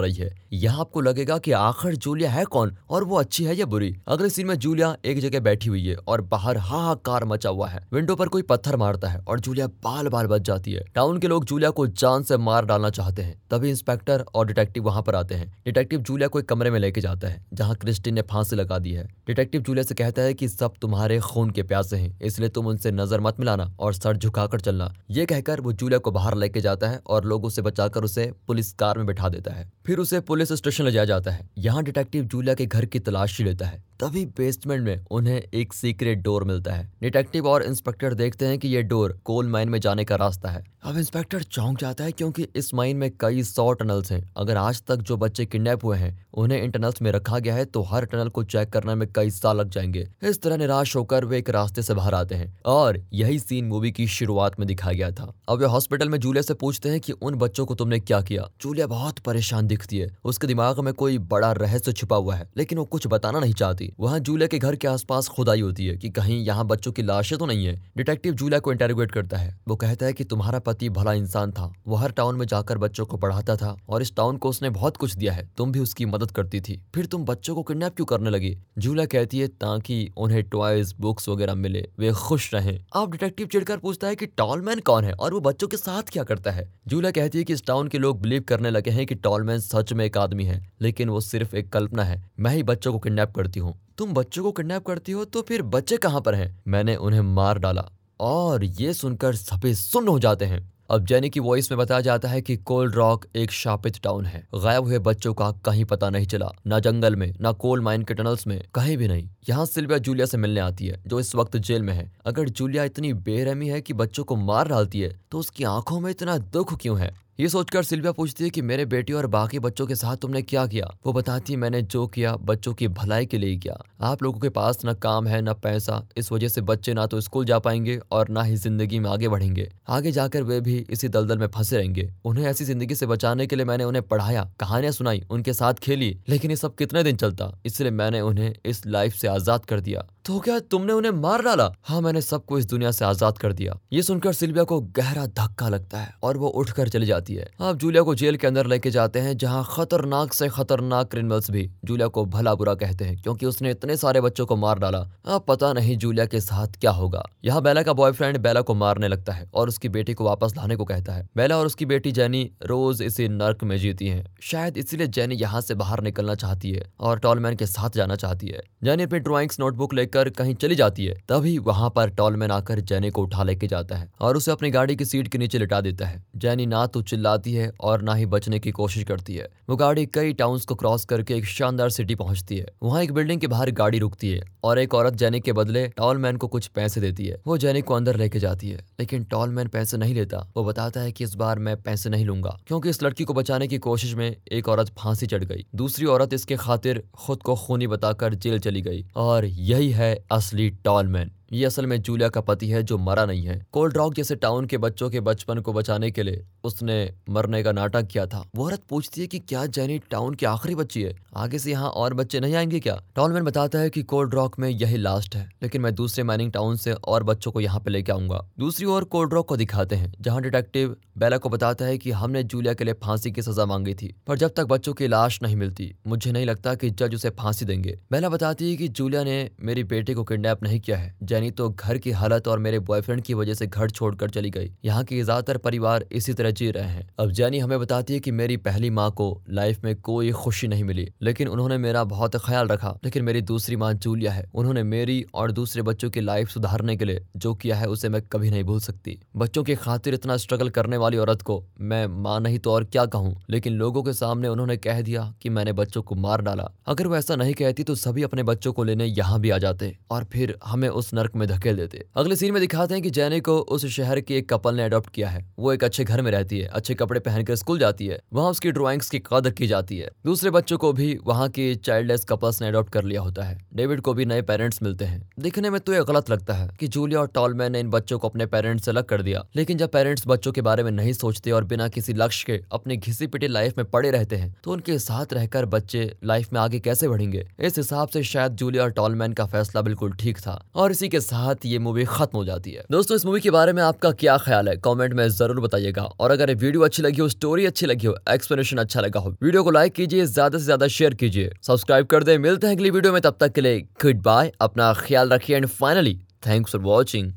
रही 0.00 0.14
है। 0.14 0.30
यहाँ 0.52 0.80
आपको 0.80 1.00
लगेगा 1.00 1.38
की 1.38 1.52
आखिर 1.52 1.96
जूलिया 1.96 2.30
है 2.30 2.44
कौन, 2.44 2.76
और 2.90 3.04
वो 3.04 3.16
अच्छी 3.16 3.44
है 3.44 3.56
या 3.56 3.66
बुरी? 3.66 3.94
अगले 4.08 4.28
सीन 4.30 4.46
में 4.46 4.54
जूलिया 4.54 4.94
एक 5.04 5.20
जगह 5.20 5.40
बैठी 5.40 5.68
हुई 5.68 5.86
है 5.86 5.96
और 5.96 6.20
बाहर 6.26 6.58
हाहाकार 6.58 7.24
मचा 7.24 7.50
हुआ 7.50 7.68
है। 7.68 7.80
विंडो 7.92 8.16
पर 8.16 8.28
कोई 8.28 8.42
पत्थर 8.42 8.76
मारता 8.76 9.08
है 9.08 9.18
और 9.18 9.40
जूलिया 9.40 9.66
बाल 9.84 10.08
बाल 10.08 10.26
बच 10.26 10.42
जाती 10.42 10.72
है। 10.72 10.84
टाउन 10.94 11.18
के 11.18 11.28
लोग 11.28 11.44
जूलिया 11.44 11.70
को 11.70 11.86
जान 11.86 12.22
से 12.22 12.36
मार 12.38 12.64
डालना 12.64 12.90
चाहते 12.90 13.22
हैं। 13.22 13.40
तभी 13.50 13.61
इंस्पेक्टर 13.70 14.24
और 14.34 14.46
डिटेक्टिव 14.46 14.84
वहाँ 14.84 15.02
पर 15.02 15.14
आते 15.14 15.34
हैं। 15.34 15.50
डिटेक्टिव 15.64 16.00
जूलिया 16.00 16.28
को 16.28 16.38
एक 16.38 16.48
कमरे 16.48 16.70
में 16.70 16.78
लेके 16.78 17.00
जाता 17.00 17.28
है, 17.28 17.44
जहाँ 17.52 17.76
क्रिस्टिन 17.76 18.14
ने 18.14 18.22
फांसी 18.22 18.56
लगा 18.56 18.78
दी 18.78 18.92
है। 18.92 19.06
डिटेक्टिव 19.26 19.62
जूलिया 19.62 19.82
से 19.82 19.94
कहता 19.94 20.22
है 20.22 20.34
कि 20.34 20.48
सब 20.48 20.74
तुम्हारे 20.80 21.18
खून 21.20 21.50
के 21.50 21.62
प्यासे 21.62 21.96
हैं, 21.96 22.18
इसलिए 22.20 22.48
तुम 22.48 22.66
उनसे 22.66 22.90
नज़र 22.90 23.20
मत 23.20 23.40
मिलाना 23.40 23.70
और 23.78 23.94
सर 23.94 24.16
झुकाकर 24.16 24.60
चलना। 24.60 24.92
ये 25.10 25.26
कहकर 25.26 25.60
वो 25.60 25.72
जूलिया 25.72 25.98
को 25.98 26.10
बाहर 26.10 26.36
लेके 26.36 26.60
जाता 26.60 26.88
है 26.88 27.00
और 27.06 27.24
लोगों 27.24 27.48
से 27.48 27.62
बचाकर 27.62 28.04
उसे 28.04 28.30
पुलिस 28.46 28.72
कार 28.72 28.98
में 28.98 29.06
बैठा 29.06 29.28
देता 29.28 29.54
है। 29.54 29.70
फिर 29.86 29.98
उसे 29.98 30.20
पुलिस 30.22 30.52
स्टेशन 30.52 30.84
ले 30.84 30.90
जाया 30.92 31.04
जाता 31.04 31.30
है। 31.30 31.48
यहाँ 31.58 31.82
डिटेक्टिव 31.84 32.24
जूलिया 32.24 32.54
के 32.54 32.66
घर 32.66 32.84
की 32.84 32.98
तलाशी 32.98 33.44
लेता 33.44 33.66
है। 33.66 33.82
तभी 34.00 34.24
बेसमेंट 34.38 34.82
में 34.84 35.04
उन्हें 35.10 35.40
एक 35.40 35.72
सीक्रेट 35.72 36.18
डोर 36.18 36.44
मिलता 36.44 36.72
है। 36.72 36.90
डिटेक्टिव 37.02 37.46
और 37.48 37.62
इंस्पेक्टर 37.62 38.14
देखते 38.14 38.46
हैं 38.46 38.58
कि 38.58 38.68
ये 38.68 38.82
डोर 38.82 39.18
कोल 39.24 39.48
माइन 39.48 39.68
में 39.68 39.78
जाने 39.80 40.04
का 40.04 40.16
रास्ता 40.16 40.50
है। 40.50 40.64
अब 40.82 40.96
इंस्पेक्टर 40.98 41.42
चौंक 41.42 41.78
जाता 41.78 42.04
है 42.04 42.12
क्योंकि 42.12 42.46
इस 42.56 42.72
माइन 42.74 42.96
में 42.96 43.10
कई 43.20 43.42
सौ 43.54 43.72
टनल्स 43.72 44.12
हैं। 44.12 44.22
अगर 44.36 44.56
आज 44.56 44.82
तक 44.82 44.96
जो 44.96 45.16
बच्चे 45.16 45.46
किडनैप 45.46 45.84
हुए 45.84 45.96
हैं, 45.98 46.26
उन्हें 46.34 46.62
इन 46.62 46.70
टनल्स 46.70 47.02
में 47.02 47.10
रखा 47.12 47.38
गया 47.38 47.54
है 47.54 47.64
तो 47.64 47.82
हर 47.82 48.04
टनल 48.04 48.28
को 48.28 48.42
चेक 48.44 48.70
करने 48.70 48.94
में 48.94 49.08
कई 49.12 49.30
साल 49.30 49.56
लग 49.56 49.70
जाएँगे। 49.70 50.08
इस 50.22 50.42
तरह 50.42 50.56
निराश 50.56 50.96
होकर 50.96 51.24
वे 51.24 51.38
एक 51.38 51.50
रास्ते 51.50 51.82
से 51.82 51.94
बाहर 51.94 52.14
आते 52.14 52.34
हैं 52.34 52.60
और 52.66 53.00
यही 53.12 53.38
सीन 53.38 53.64
मूवी 53.64 53.92
की 53.92 54.06
शुरुआत 54.06 54.58
में 54.58 54.66
दिखाया 54.68 54.96
गया 54.96 55.10
था। 55.10 55.32
अब 55.48 55.58
वे 55.58 55.66
हॉस्पिटल 55.66 56.08
में 56.08 56.18
जूलिया 56.18 56.42
से 56.42 56.54
पूछते 56.54 56.88
हैं 56.88 57.00
कि 57.00 57.12
उन 57.12 57.34
बच्चों 57.34 57.66
को 57.66 57.74
तुमने 57.74 58.00
क्या 58.00 58.20
किया? 58.20 58.48
जूलिया 58.60 58.86
बहुत 58.86 59.18
परेशान 59.18 59.66
दिखती 59.66 59.98
है। 59.98 60.16
उसके 60.24 60.46
दिमाग 60.46 60.80
में 60.80 60.92
कोई 60.94 61.18
बड़ा 61.18 61.52
रहस्य 61.52 61.92
छुपा 61.92 62.16
हुआ 62.16 62.34
है, 62.34 62.50
लेकिन 62.56 62.78
वो 62.78 62.84
कुछ 62.84 63.06
बताना 63.06 63.40
नहीं 63.40 63.52
चाहती। 63.52 63.92
वहाँ 64.00 64.18
जूलिया 64.18 64.48
के 64.48 64.58
घर 64.58 64.76
के 64.76 64.88
आसपास 64.88 65.28
खुदाई 65.28 65.60
होती 65.60 65.86
है 65.86 65.96
कि 65.96 66.10
कहीं 66.10 66.44
यहाँ 66.44 66.66
बच्चों 66.66 66.92
की 66.92 67.02
लाशें 67.02 67.38
तो 67.38 67.46
नहीं 67.46 67.66
है। 67.66 67.92
डिटेक्टिव 67.96 68.34
जूलिया 68.34 68.60
को 68.60 68.72
इंटेरोगेट 68.72 69.12
करता 69.12 69.36
है। 69.36 69.58
वो 69.68 69.76
कहता 69.76 70.06
है 70.06 70.12
कि 70.12 70.24
तुम्हारा 70.24 70.58
पति 70.58 70.88
भला 70.88 71.12
इंसान 71.12 71.52
था। 71.52 71.72
वो 71.86 71.96
हर 71.96 72.12
टाउन 72.12 72.36
में 72.36 72.46
जाकर 72.46 72.78
बच्चों 72.78 73.06
को 73.06 73.16
पढ़ाता 73.42 73.66
था 73.66 73.76
और 73.88 74.02
इस 74.02 74.14
टाउन 74.16 74.36
को 74.36 74.48
उसने 74.48 74.70
बहुत 74.70 74.96
कुछ 74.96 75.14
दिया 75.14 75.32
है। 75.32 75.48
तुम 75.56 75.72
भी 75.72 75.78
उसकी 75.78 76.06
मदद 76.06 76.30
करती 76.30 76.60
थी। 76.60 76.80
फिर 76.94 77.06
तुम 77.06 77.24
बच्चों 77.24 77.54
को 77.54 77.62
किडनैप 77.62 77.94
क्यों 77.96 78.06
करने 78.06 78.30
लगी? 78.30 78.56
जूलिया 78.78 79.06
कहती 79.06 79.38
है 79.38 79.48
ताकि 79.48 80.10
उन्हें 80.16 80.42
टॉयज 80.42 80.94
बुक्स 81.00 81.28
वगैरह 81.28 81.54
मिले। 81.54 81.88
वे 81.98 82.12
खुश 82.12 82.52
रहें। 82.54 82.78
अब 82.94 83.10
डिटेक्टिव 83.10 83.46
चिड़कर 83.46 83.76
पूछता 83.76 84.06
है 84.06 84.16
कि 84.16 84.26
टॉलमैन 84.26 84.80
कौन 84.80 85.04
है 85.04 85.12
और 85.12 85.34
वो 85.34 85.40
बच्चों 85.40 85.68
के 85.68 85.76
साथ 85.76 86.02
क्या 86.02 86.24
करता 86.24 86.50
है? 86.50 86.72
जूलिया 86.88 87.10
कहती 87.10 87.38
है 87.38 87.44
कि 87.44 87.52
इस 87.52 87.66
टाउन 87.66 87.88
के 87.88 87.98
लोग 87.98 88.20
बिलीव 88.22 88.42
करने 88.42 88.70
लगे 88.70 88.90
हैं 88.90 89.06
कि 89.06 89.14
टॉलमैन 89.14 89.58
सच 89.60 89.92
में 89.92 90.04
एक 90.04 90.18
आदमी 90.18 90.44
है, 90.44 90.72
लेकिन 90.80 91.08
वो 91.08 91.20
सिर्फ़ 91.20 91.56
एक 91.56 91.72
कल्पना 91.72 92.04
है। 92.04 92.22
मैं 92.40 92.54
ही 92.54 92.62
बच्चों 92.62 92.92
को 92.92 92.98
किडनैप 92.98 93.32
करती 93.36 93.60
हूँ। 93.60 93.74
तुम 93.98 94.12
बच्चों 94.14 94.42
को 94.42 94.52
किडनैप 94.52 94.86
करती 94.86 95.12
हो 95.12 95.24
तो 95.24 95.42
फिर 95.42 95.62
बच्चे 95.62 95.96
कहाँ 95.96 96.20
पर 96.20 96.34
हैं? 96.34 96.62
मैंने 96.68 96.96
उन्हें 96.96 97.20
मार 97.20 97.58
डाला। 97.58 97.88
और 98.20 98.64
ये 98.64 98.92
सुनकर 98.94 99.34
सभी 99.34 99.74
सुन 99.74 100.08
हो 100.08 100.18
जाते 100.18 100.44
हैं। 100.44 100.72
अब 100.92 101.04
जेनी 101.06 101.30
की 101.30 101.40
वॉइस 101.40 101.70
में 101.72 101.78
बताया 101.78 102.00
जाता 102.00 102.28
है 102.28 102.40
कि 102.42 102.56
कोल्ड 102.56 102.94
रॉक 102.94 103.24
एक 103.36 103.50
शापित 103.50 103.94
टाउन 104.02 104.26
है। 104.26 104.46
गायब 104.54 104.84
हुए 104.84 104.98
बच्चों 104.98 105.32
का 105.34 105.50
कहीं 105.64 105.84
पता 105.84 106.10
नहीं 106.10 106.26
चला। 106.26 106.50
न 106.66 106.80
जंगल 106.80 107.16
में, 107.16 107.34
न 107.42 107.52
कोल 107.52 107.80
माइन 107.80 108.02
के 108.02 108.14
टनल्स 108.14 108.46
में, 108.46 108.60
कहीं 108.74 108.96
भी 108.96 109.08
नहीं। 109.08 109.28
यहाँ 109.48 109.66
सिल्विया 109.66 109.98
जूलिया 109.98 110.26
से 110.26 110.38
मिलने 110.38 110.60
आती 110.60 110.86
है, 110.86 111.02
जो 111.06 111.20
इस 111.20 111.34
वक्त 111.34 111.56
जेल 111.56 111.82
में 111.82 111.92
है। 111.94 112.10
अगर 112.26 112.48
जूलिया 112.48 112.84
इतनी 112.84 113.12
बेरहमी 113.12 113.68
है 113.68 113.80
कि 113.80 113.92
बच्चों 113.92 114.24
को 114.24 114.36
मार 114.36 114.68
डालती 114.68 115.00
है 115.00 115.20
तो 115.30 115.38
उसकी 115.38 115.64
आँखों 115.64 116.00
में 116.00 116.10
इतना 116.10 116.38
दुख 116.38 116.80
क्यों 116.80 117.00
है? 117.00 117.21
ये 117.38 117.48
सोचकर 117.48 117.82
सिल्विया 117.82 118.12
पूछती 118.12 118.44
है 118.44 118.50
कि 118.50 118.62
मेरे 118.62 118.84
बेटी 118.84 119.12
और 119.12 119.26
बाकी 119.26 119.58
बच्चों 119.58 119.86
के 119.86 119.94
साथ 119.94 120.16
तुमने 120.16 120.42
क्या 120.42 120.66
किया? 120.66 120.86
वो 121.06 121.12
बताती 121.12 121.52
है, 121.52 121.58
मैंने 121.58 121.82
जो 121.82 122.06
किया, 122.06 122.36
बच्चों 122.36 122.74
की 122.74 122.88
भलाई 122.88 123.26
के 123.26 123.38
लिए 123.38 123.56
किया। 123.56 123.76
आप 124.00 124.22
लोगों 124.22 124.40
के 124.40 124.48
पास 124.48 124.78
न 124.86 124.92
काम 124.94 125.26
है, 125.26 125.40
न 125.42 125.52
पैसा। 125.52 126.08
इस 126.16 126.32
वजह 126.32 126.48
से 126.48 126.60
बच्चे 126.60 126.94
ना 126.94 127.06
तो 127.06 127.20
स्कूल 127.20 127.44
जा 127.44 127.58
पाएँगे 127.58 127.98
और 128.12 128.28
ना 128.28 128.42
ही 128.42 128.56
ज़िंदगी 128.56 128.98
में 128.98 129.10
आगे 129.10 129.28
बढ़ेंगे। 129.28 129.68
आगे 129.88 130.12
जाकर 130.12 130.42
वे 130.42 130.60
भी 130.60 130.86
इसी 130.90 131.08
दलदल 131.08 131.38
में 131.38 131.46
फंसे 131.46 131.76
रहेंगे। 131.76 132.08
उन्हें 132.24 132.46
ऐसी 132.46 132.64
ज़िंदगी 132.64 132.94
से 132.94 133.06
बचाने 133.06 133.46
के 133.46 133.56
लिए 133.56 133.64
मैंने 133.64 133.84
उन्हें 133.84 134.02
पढ़ाया, 134.02 134.50
कहानियाँ 134.60 134.92
सुनाई, 134.92 135.22
उनके 135.30 135.52
साथ 135.52 135.74
खेली, 135.74 136.16
लेकिन 136.28 136.50
ये 136.50 136.56
सब 136.56 136.74
कितने 136.74 137.02
दिन 137.02 137.16
चलता? 137.16 137.52
इसलिए 137.66 137.90
मैंने 137.90 138.20
उन्हें 138.20 138.54
इस 138.66 138.86
लाइफ 138.86 139.14
से 139.14 139.28
आज़ाद 139.28 139.64
कर 139.64 139.80
दिया। 139.80 140.06
तो 140.24 140.38
क्या 140.38 140.58
तुमने 140.60 140.92
उन्हें 140.92 141.10
मार 141.12 141.42
डाला? 141.42 141.68
हाँ 141.82 142.00
मैंने 142.00 142.20
सबको 142.20 142.58
इस 142.58 142.66
दुनिया 142.66 142.90
से 142.90 143.04
आज़ाद 143.04 143.38
कर 143.38 143.52
दिया। 143.52 143.72
ये 143.92 144.02
सुनकर 144.02 144.32
सिल्विया 144.32 144.64
को 144.64 144.80
गहरा 144.96 145.24
धक्का 145.28 145.68
लगता 145.68 145.98
है 145.98 146.12
और 146.22 146.36
वो 146.36 146.48
उठकर 146.48 146.88
चली 146.88 147.06
जाती 147.06 147.34
है। 147.34 147.48
अब 147.60 147.78
जूलिया 147.78 148.02
को 148.02 148.14
जेल 148.14 148.36
के 148.36 148.46
अंदर 148.46 148.66
लेके 148.66 148.90
जाते 148.90 149.20
हैं, 149.20 149.36
जहाँ 149.36 149.64
खतरनाक 149.70 150.32
से 150.32 150.48
खतरनाक 150.48 151.10
क्रिमिनल्स 151.10 151.50
भी 151.50 151.68
जूलिया 151.84 152.08
को 152.08 152.24
भला 152.26 152.54
बुरा 152.54 152.74
कहते 152.74 153.04
हैं, 153.04 153.16
क्योंकि 153.22 153.46
उसने 153.46 153.70
इतने 153.70 153.96
सारे 153.96 154.20
बच्चों 154.20 154.46
को 154.46 154.56
मार 154.56 154.78
डाला। 154.78 154.98
अब 155.26 155.44
पता 155.48 155.72
नहीं 155.72 155.96
जूलिया 155.98 156.26
के 156.26 156.40
साथ 156.40 156.78
क्या 156.80 156.90
होगा। 156.90 157.24
यहाँ 157.44 157.62
बेला 157.62 157.82
का 157.82 157.92
बॉयफ्रेंड 157.92 158.38
बेला 158.38 158.60
को 158.60 158.74
मारने 158.74 159.08
लगता 159.08 159.32
है 159.32 159.50
और 159.54 159.68
उसकी 159.68 159.88
बेटी 159.88 160.14
को 160.14 160.24
वापस 160.24 160.54
लाने 160.56 160.76
को 160.76 160.84
कहता 160.84 161.14
है। 161.14 161.28
बेला 161.36 161.58
और 161.58 161.66
उसकी 161.66 161.86
बेटी 161.86 162.12
जैनी 162.12 162.48
रोज 162.66 163.02
इसी 163.02 163.28
नर्क 163.30 163.64
में 163.64 163.76
जीती 163.78 164.08
है। 164.08 164.24
शायद 164.42 164.76
इसीलिए 164.76 165.06
जैनी 165.08 165.34
यहाँ 165.34 165.60
से 165.60 165.74
बाहर 165.74 166.02
निकलना 166.02 166.34
चाहती 166.36 166.72
है 166.72 166.90
और 167.00 167.18
टॉलमैन 167.18 167.56
के 167.56 167.66
साथ 167.66 167.90
जाना 167.90 168.16
चाहती 168.16 168.48
है। 168.48 168.62
जैनी 168.84 169.02
अपनी 169.02 169.18
ड्रॉइंग्स 169.20 169.60
नोटबुक 169.60 169.94
लेकर 169.94 170.10
कहीं 170.12 170.54
चली 170.54 170.74
जाती 170.74 171.04
है, 171.06 171.14
तभी 171.28 171.56
वहाँ 171.60 171.90
पर 171.90 172.10
टॉलमैन 172.10 172.50
आकर 172.50 172.80
जैनी 172.82 173.10
को 173.10 173.22
उठा 173.22 173.42
लेके 173.42 173.66
जाता 173.66 173.96
है 173.96 174.10
और 174.20 174.36
उसे 174.36 174.50
अपनी 174.50 174.70
गाड़ी 174.70 174.96
की 174.96 175.04
सीट 175.04 175.28
के 175.28 175.38
नीचे 175.38 175.58
लिटा 175.58 175.80
देता 175.80 176.06
है। 176.06 176.22
जैनी 176.36 176.66
ना 176.66 176.86
तो 176.86 177.02
चिल्लाती 177.02 177.52
है 177.54 177.70
और 177.80 178.02
ना 178.02 178.14
ही 178.14 178.26
बचने 178.26 178.58
की 178.58 178.70
कोशिश 178.70 179.04
करती 179.04 179.34
है। 179.34 179.48
वो 179.68 179.76
गाड़ी 179.76 180.06
कई 180.06 180.32
टाउन 180.32 180.58
को 180.68 180.74
क्रॉस 180.74 181.04
करके 181.04 181.34
एक 181.34 181.44
शानदार 181.46 181.90
सिटी 181.90 182.14
पहुँचती 182.14 182.56
है। 182.56 182.66
वहाँ 182.82 183.02
एक 183.02 183.12
बिल्डिंग 183.12 183.40
के 183.40 183.46
बाहर 183.46 183.70
गाड़ी 183.72 183.98
रुकती 183.98 184.30
है 184.30 184.42
और 184.64 184.78
एक 184.78 184.94
औरत 184.94 185.14
जैनी 185.14 185.40
के 185.40 185.52
बदले 185.52 185.86
टॉलमैन 185.88 186.36
को 186.36 186.48
कुछ 186.48 186.66
पैसे 186.68 187.00
देती 187.00 187.26
है। 187.26 187.40
वो 187.46 187.58
जैनी 187.58 187.80
को 187.80 187.94
अंदर 187.94 188.16
लेके 188.16 188.38
जाती 188.38 188.70
है, 188.70 188.84
लेकिन 189.00 189.24
टॉलमैन 189.24 189.68
पैसे 189.68 189.96
नहीं 189.96 190.14
लेता। 190.14 190.46
वो 190.56 190.64
बताता 190.64 191.00
है 191.00 191.12
की 191.12 191.24
इस 191.24 191.34
बार 191.34 191.58
मैं 191.58 191.76
पैसे 191.82 192.10
नहीं 192.10 192.24
लूँगा, 192.24 192.58
क्योंकि 192.66 192.90
इस 192.90 193.02
लड़की 193.02 193.24
को 193.24 193.34
बचाने 193.34 193.68
की 193.68 193.78
कोशिश 193.78 194.14
में 194.14 194.36
एक 194.52 194.68
औरत 194.68 194.90
फांसी 194.98 195.26
चढ़ 195.26 195.44
गई। 195.44 195.64
दूसरी 195.74 196.06
औरत 196.06 196.32
इसके 196.32 196.56
खातिर 196.56 197.02
खुद 197.16 197.42
को 197.42 197.54
खूनी 197.56 197.86
बताकर 197.86 198.34
जेल 198.34 198.58
चली 198.58 198.80
गई 198.82 199.04
और 199.16 199.44
यही 199.44 199.90
है 199.90 200.01
असली 200.30 200.68
टॉलमैन 200.84 201.28
ये 201.52 201.64
असल 201.64 201.86
में 201.86 202.00
जूलिया 202.02 202.28
का 202.28 202.40
पति 202.40 202.68
है 202.68 202.82
जो 202.82 202.96
मरा 202.98 203.24
नहीं 203.26 203.44
है। 203.44 203.58
कोल्ड 203.72 203.96
रॉक 203.96 204.14
जैसे 204.14 204.36
टाउन 204.36 204.66
के 204.66 204.78
बच्चों 204.78 205.08
के 205.10 205.20
बचपन 205.20 205.58
को 205.60 205.72
बचाने 205.72 206.10
के 206.10 206.22
लिए 206.22 206.44
उसने 206.64 207.14
मरने 207.30 207.62
का 207.62 207.72
नाटक 207.72 208.06
किया 208.06 208.26
था। 208.26 208.42
वो 208.56 208.66
औरत 208.66 208.82
पूछती 208.88 209.20
है 209.20 209.26
कि 209.26 209.38
क्या 209.38 209.64
जैनी 209.66 209.98
टाउन 210.10 210.34
की 210.34 210.46
आखिरी 210.46 210.74
बच्ची 210.74 211.02
है? 211.02 211.14
आगे 211.36 211.58
से 211.58 211.70
यहाँ 211.70 211.90
और 211.90 212.14
बच्चे 212.14 212.40
नहीं 212.40 212.54
आएँगे 212.54 212.80
क्या? 212.80 213.00
टॉलमैन 213.16 213.44
बताता 213.44 213.78
है 213.78 213.90
कि 213.90 214.02
कोल्ड 214.02 214.34
रॉक 214.34 214.58
में 214.58 214.68
यही 214.68 214.96
लास्ट 214.96 215.36
है, 215.36 215.48
लेकिन 215.62 215.82
मैं 215.82 215.94
दूसरे 215.94 216.24
माइनिंग 216.24 216.52
टाउन 216.52 216.76
से 216.76 216.92
और 216.92 217.22
बच्चों 217.22 217.52
को 217.52 217.60
यहाँ 217.60 217.80
पे 217.80 217.90
लेके 217.90 218.12
आऊँगा। 218.12 218.40
दूसरी 218.58 218.86
ओर 218.86 219.04
कोल्ड 219.04 219.34
रॉक 219.34 219.48
को 219.48 219.56
दिखाते 219.56 219.96
हैं, 219.96 220.12
जहाँ 220.20 220.42
डिटेक्टिव 220.42 220.96
बेला 221.18 221.38
को 221.38 221.48
बताता 221.48 221.84
है 221.84 221.98
कि 221.98 222.10
हमने 222.10 222.42
जूलिया 222.42 222.74
के 222.74 222.84
लिए 222.84 222.94
फांसी 222.94 223.32
की 223.32 223.42
सजा 223.42 223.66
मांगी 223.66 223.94
थी, 223.94 224.14
पर 224.26 224.38
जब 224.38 224.54
तक 224.56 224.64
बच्चों 224.64 224.92
की 224.92 225.06
लाश 225.06 225.38
नहीं 225.42 225.56
मिलती, 225.56 225.92
मुझे 226.06 226.32
नहीं 226.32 226.46
लगता 226.46 226.74
की 226.74 226.90
जज 226.90 227.14
उसे 227.14 227.30
फांसी 227.30 227.64
देंगे। 227.64 227.98
बेला 228.12 228.28
बताती 228.28 228.70
है 228.70 228.76
की 228.76 228.88
जूलिया 228.88 229.24
ने 229.24 229.50
मेरी 229.60 229.84
बेटे 229.84 230.14
को 230.14 230.24
किडनेप 230.24 230.62
नहीं 230.62 230.80
किया 230.80 230.96
है। 230.96 231.14
जैनी 231.42 231.50
तो 231.50 231.68
घर 231.70 231.98
की 231.98 232.10
हालत 232.12 232.48
और 232.48 232.58
मेरे 232.58 232.78
बॉयफ्रेंड 232.80 233.20
की 233.22 233.34
वजह 233.34 233.54
से 233.54 233.66
घर 233.66 233.90
छोड़कर 233.90 234.30
चली 234.30 234.50
गई। 234.50 234.70
यहाँ 234.84 235.04
के 235.04 235.22
ज़्यादातर 235.22 235.56
परिवार 235.58 236.04
इसी 236.12 236.32
तरह 236.32 236.50
जी 236.50 236.70
रहे 236.70 236.88
हैं। 236.88 237.06
अब 237.18 237.30
जैनी 237.30 237.58
हमें 237.58 237.78
बताती 237.80 238.14
है 238.14 238.20
कि 238.20 238.30
मेरी 238.30 238.56
पहली 238.58 238.90
माँ 238.90 239.10
को 239.10 239.26
लाइफ 239.50 239.84
में 239.84 239.94
कोई 240.00 240.30
खुशी 240.32 240.68
नहीं 240.68 240.84
मिली, 240.84 241.08
लेकिन 241.22 241.48
उन्होंने 241.48 241.78
मेरा 241.78 242.04
बहुत 242.04 242.36
ख्याल 242.44 242.68
रखा, 242.68 242.96
लेकिन 243.04 243.24
मेरी 243.24 243.40
दूसरी 243.42 243.76
माँ 243.76 243.92
जूलिया 243.94 244.32
है। 244.32 244.44
उन्होंने 244.54 244.82
मेरी 244.84 245.24
और 245.34 245.52
दूसरे 245.52 245.82
बच्चों 245.82 246.10
की 246.10 246.20
लाइफ 246.20 246.48
सुधारने 246.48 246.96
के 246.96 247.04
लिए 247.04 247.24
जो 247.36 247.54
किया 247.54 247.76
है 247.76 247.88
उसे 247.88 248.08
मैं 248.08 248.22
कभी 248.22 248.50
नहीं 248.50 248.64
भूल 248.64 248.80
सकती। 248.80 249.18
बच्चों 249.36 249.64
की 249.64 249.74
खातिर 249.76 250.14
इतना 250.14 250.36
स्ट्रगल 250.36 250.68
करने 250.70 250.96
वाली 250.96 251.16
औरत 251.16 251.42
को 251.42 251.62
मैं 251.82 252.06
माँ 252.22 252.38
नहीं 252.40 252.58
तो 252.58 252.72
और 252.72 252.84
क्या 252.84 253.06
कहूँ? 253.08 253.34
लेकिन 253.50 253.72
लोगों 253.74 254.02
के 254.02 254.12
सामने 254.12 254.48
उन्होंने 254.48 254.76
कह 254.78 255.00
दिया 255.02 255.32
कि 255.42 255.48
मैंने 255.50 255.72
बच्चों 255.74 256.02
को 256.02 256.14
मार 256.16 256.42
डाला। 256.42 256.70
अगर 256.86 257.06
वो 257.06 257.16
ऐसा 257.16 257.36
नहीं 257.36 257.54
कहती 257.54 257.82
तो 257.82 257.94
सभी 257.96 258.22
अपने 258.22 258.42
बच्चों 258.44 258.72
को 258.72 258.84
लेने 258.84 259.04
यहाँ 259.06 259.40
भी 259.40 259.50
आ 259.50 259.58
जाते। 259.58 259.96
और 260.10 260.24
फिर 260.24 260.56
हमें 260.64 260.88
उस 260.90 261.12
नर्क 261.14 261.31
में 261.36 261.46
धकेल 261.48 261.76
देते 261.76 262.04
अगले 262.16 262.36
सीन 262.36 262.52
में 262.52 262.60
दिखाते 262.60 262.94
हैं 262.94 263.02
कि 263.02 263.10
जैनी 263.10 263.40
को 263.40 263.58
उस 263.58 263.86
शहर 263.86 264.20
के 264.20 264.36
एक 264.36 264.48
कपल 264.50 264.74
ने 264.74 264.84
अडॉप्ट 264.84 265.10
किया 265.10 265.28
है। 265.28 265.44
वो 265.58 265.72
एक 265.72 265.84
अच्छे 265.84 266.04
घर 266.04 266.22
में 266.22 266.30
रहती 266.30 266.58
है, 266.58 266.66
अच्छे 266.68 266.94
कपड़े 266.94 267.20
पहनकर 267.20 267.56
स्कूल 267.56 267.78
जाती 267.78 268.06
है। 268.06 268.18
वहाँ 268.32 268.50
उसकी 268.50 268.70
ड्रॉइंग्स 268.70 269.10
की 269.10 269.18
कदर 269.26 269.50
की 269.50 269.66
जाती 269.66 269.98
है। 269.98 270.10
दूसरे 270.24 270.50
बच्चों 270.50 270.78
को 270.78 270.92
भी 270.92 271.16
वहाँ 271.24 271.48
के 271.48 271.74
चाइल्डलेस 271.76 272.24
कपल्स 272.24 272.60
ने 272.62 272.68
अडॉप्ट 272.68 272.92
कर 272.92 273.04
लिया 273.04 273.20
होता 273.20 273.42
है। 273.42 273.58
डेविड 273.74 274.00
को 274.00 274.14
भी 274.14 274.24
नए 274.24 274.42
पेरेंट्स 274.42 274.82
मिलते 274.82 275.04
हैं। 275.04 275.20
दिखने 275.38 275.70
में 275.70 275.80
तो 275.80 275.94
ये 275.94 276.02
गलत 276.04 276.30
लगता 276.30 276.54
है 276.54 276.68
कि 276.80 276.88
जूलिया 276.88 277.20
और 277.20 277.26
टॉलमैन 277.34 277.72
ने 277.72 277.80
इन 277.80 277.90
बच्चों 277.90 278.18
को 278.18 278.28
अपने 278.28 278.46
पेरेंट्स 278.46 278.84
से 278.84 278.90
अलग 278.90 279.04
कर 279.04 279.22
दिया। 279.22 279.44
लेकिन 279.56 279.78
जब 279.78 279.90
पेरेंट्स 279.90 280.24
बच्चों 280.26 280.52
के 280.52 280.60
बारे 280.62 280.82
में 280.82 280.90
नहीं 280.90 281.12
सोचते 281.12 281.50
और 281.50 281.64
बिना 281.64 281.88
किसी 281.88 282.12
लक्ष्य 282.14 282.44
के 282.46 282.60
अपनी 282.72 282.96
घिसी 282.96 283.26
पिटी 283.26 283.48
लाइफ 283.48 283.78
में 283.78 283.84
पड़े 283.86 284.10
रहते 284.10 284.36
हैं 284.36 284.54
तो 284.64 284.72
उनके 284.72 284.98
साथ 284.98 285.32
रहकर 285.32 285.66
बच्चे 285.66 286.10
लाइफ 286.24 286.52
में 286.52 286.60
आगे 286.60 286.80
कैसे 286.80 287.08
बढ़ेंगे? 287.08 287.46
इस 287.60 287.76
हिसाब 287.78 288.08
से 288.08 288.22
शायद 288.22 288.52
जूलिया 288.52 288.82
और 288.82 288.90
टॉलमैन 288.90 289.32
का 289.32 289.44
फैसला 289.46 289.82
बिल्कुल 289.82 290.12
ठीक 290.12 290.38
था। 290.38 290.52
और 290.74 290.90
इसी 290.90 291.08
के 291.12 291.20
साथ 291.20 291.66
ये 291.66 291.78
मूवी 291.80 292.04
खत्म 292.06 292.38
हो 292.38 292.44
जाती 292.44 292.70
है। 292.72 292.84
दोस्तों, 292.90 293.16
इस 293.16 293.24
मूवी 293.26 293.40
के 293.40 293.50
बारे 293.50 293.72
में 293.72 293.82
आपका 293.82 294.10
क्या 294.14 294.36
ख्याल 294.38 294.68
है? 294.68 294.76
कॉमेंट 294.78 295.14
में 295.14 295.28
ज़रूर 295.30 295.60
बताइएगा। 295.60 296.02
और 296.02 296.30
अगर 296.30 296.54
वीडियो 296.54 296.82
अच्छी 296.82 297.02
लगी 297.02 297.20
हो 297.20 297.28
स्टोरी 297.28 297.66
अच्छी 297.66 297.86
लगी 297.86 298.06
हो 298.06 298.16
एक्सप्लेनेशन 298.30 298.78
अच्छा 298.78 299.00
लगा 299.00 299.20
हो 299.20 299.34
वीडियो 299.42 299.62
को 299.62 299.70
लाइक 299.70 299.92
कीजिए, 299.92 300.24
ज़्यादा 300.26 300.58
से 300.58 300.64
ज़्यादा 300.64 300.88
शेयर 300.88 301.14
कीजिए। 301.14 301.52
सब्सक्राइब 301.62 302.06
कर 302.06 302.22
दे। 302.22 302.36
मिलते 302.40 302.66
हैं 302.66 302.74
अगली 302.74 302.90
वीडियो 302.90 303.12
में। 303.12 303.20
तब 303.22 303.36
तक 303.40 303.52
के 303.52 303.60
लिए 303.60 303.80
गुड 304.02 304.22
बाय 304.22 304.52
अपना 304.60 304.92
ख्याल 304.98 305.28
रखिए। 305.30 305.56
And 305.56 305.66
finally 305.68 306.18
thanks 306.44 306.72
for 306.72 306.80
watching 306.82 307.30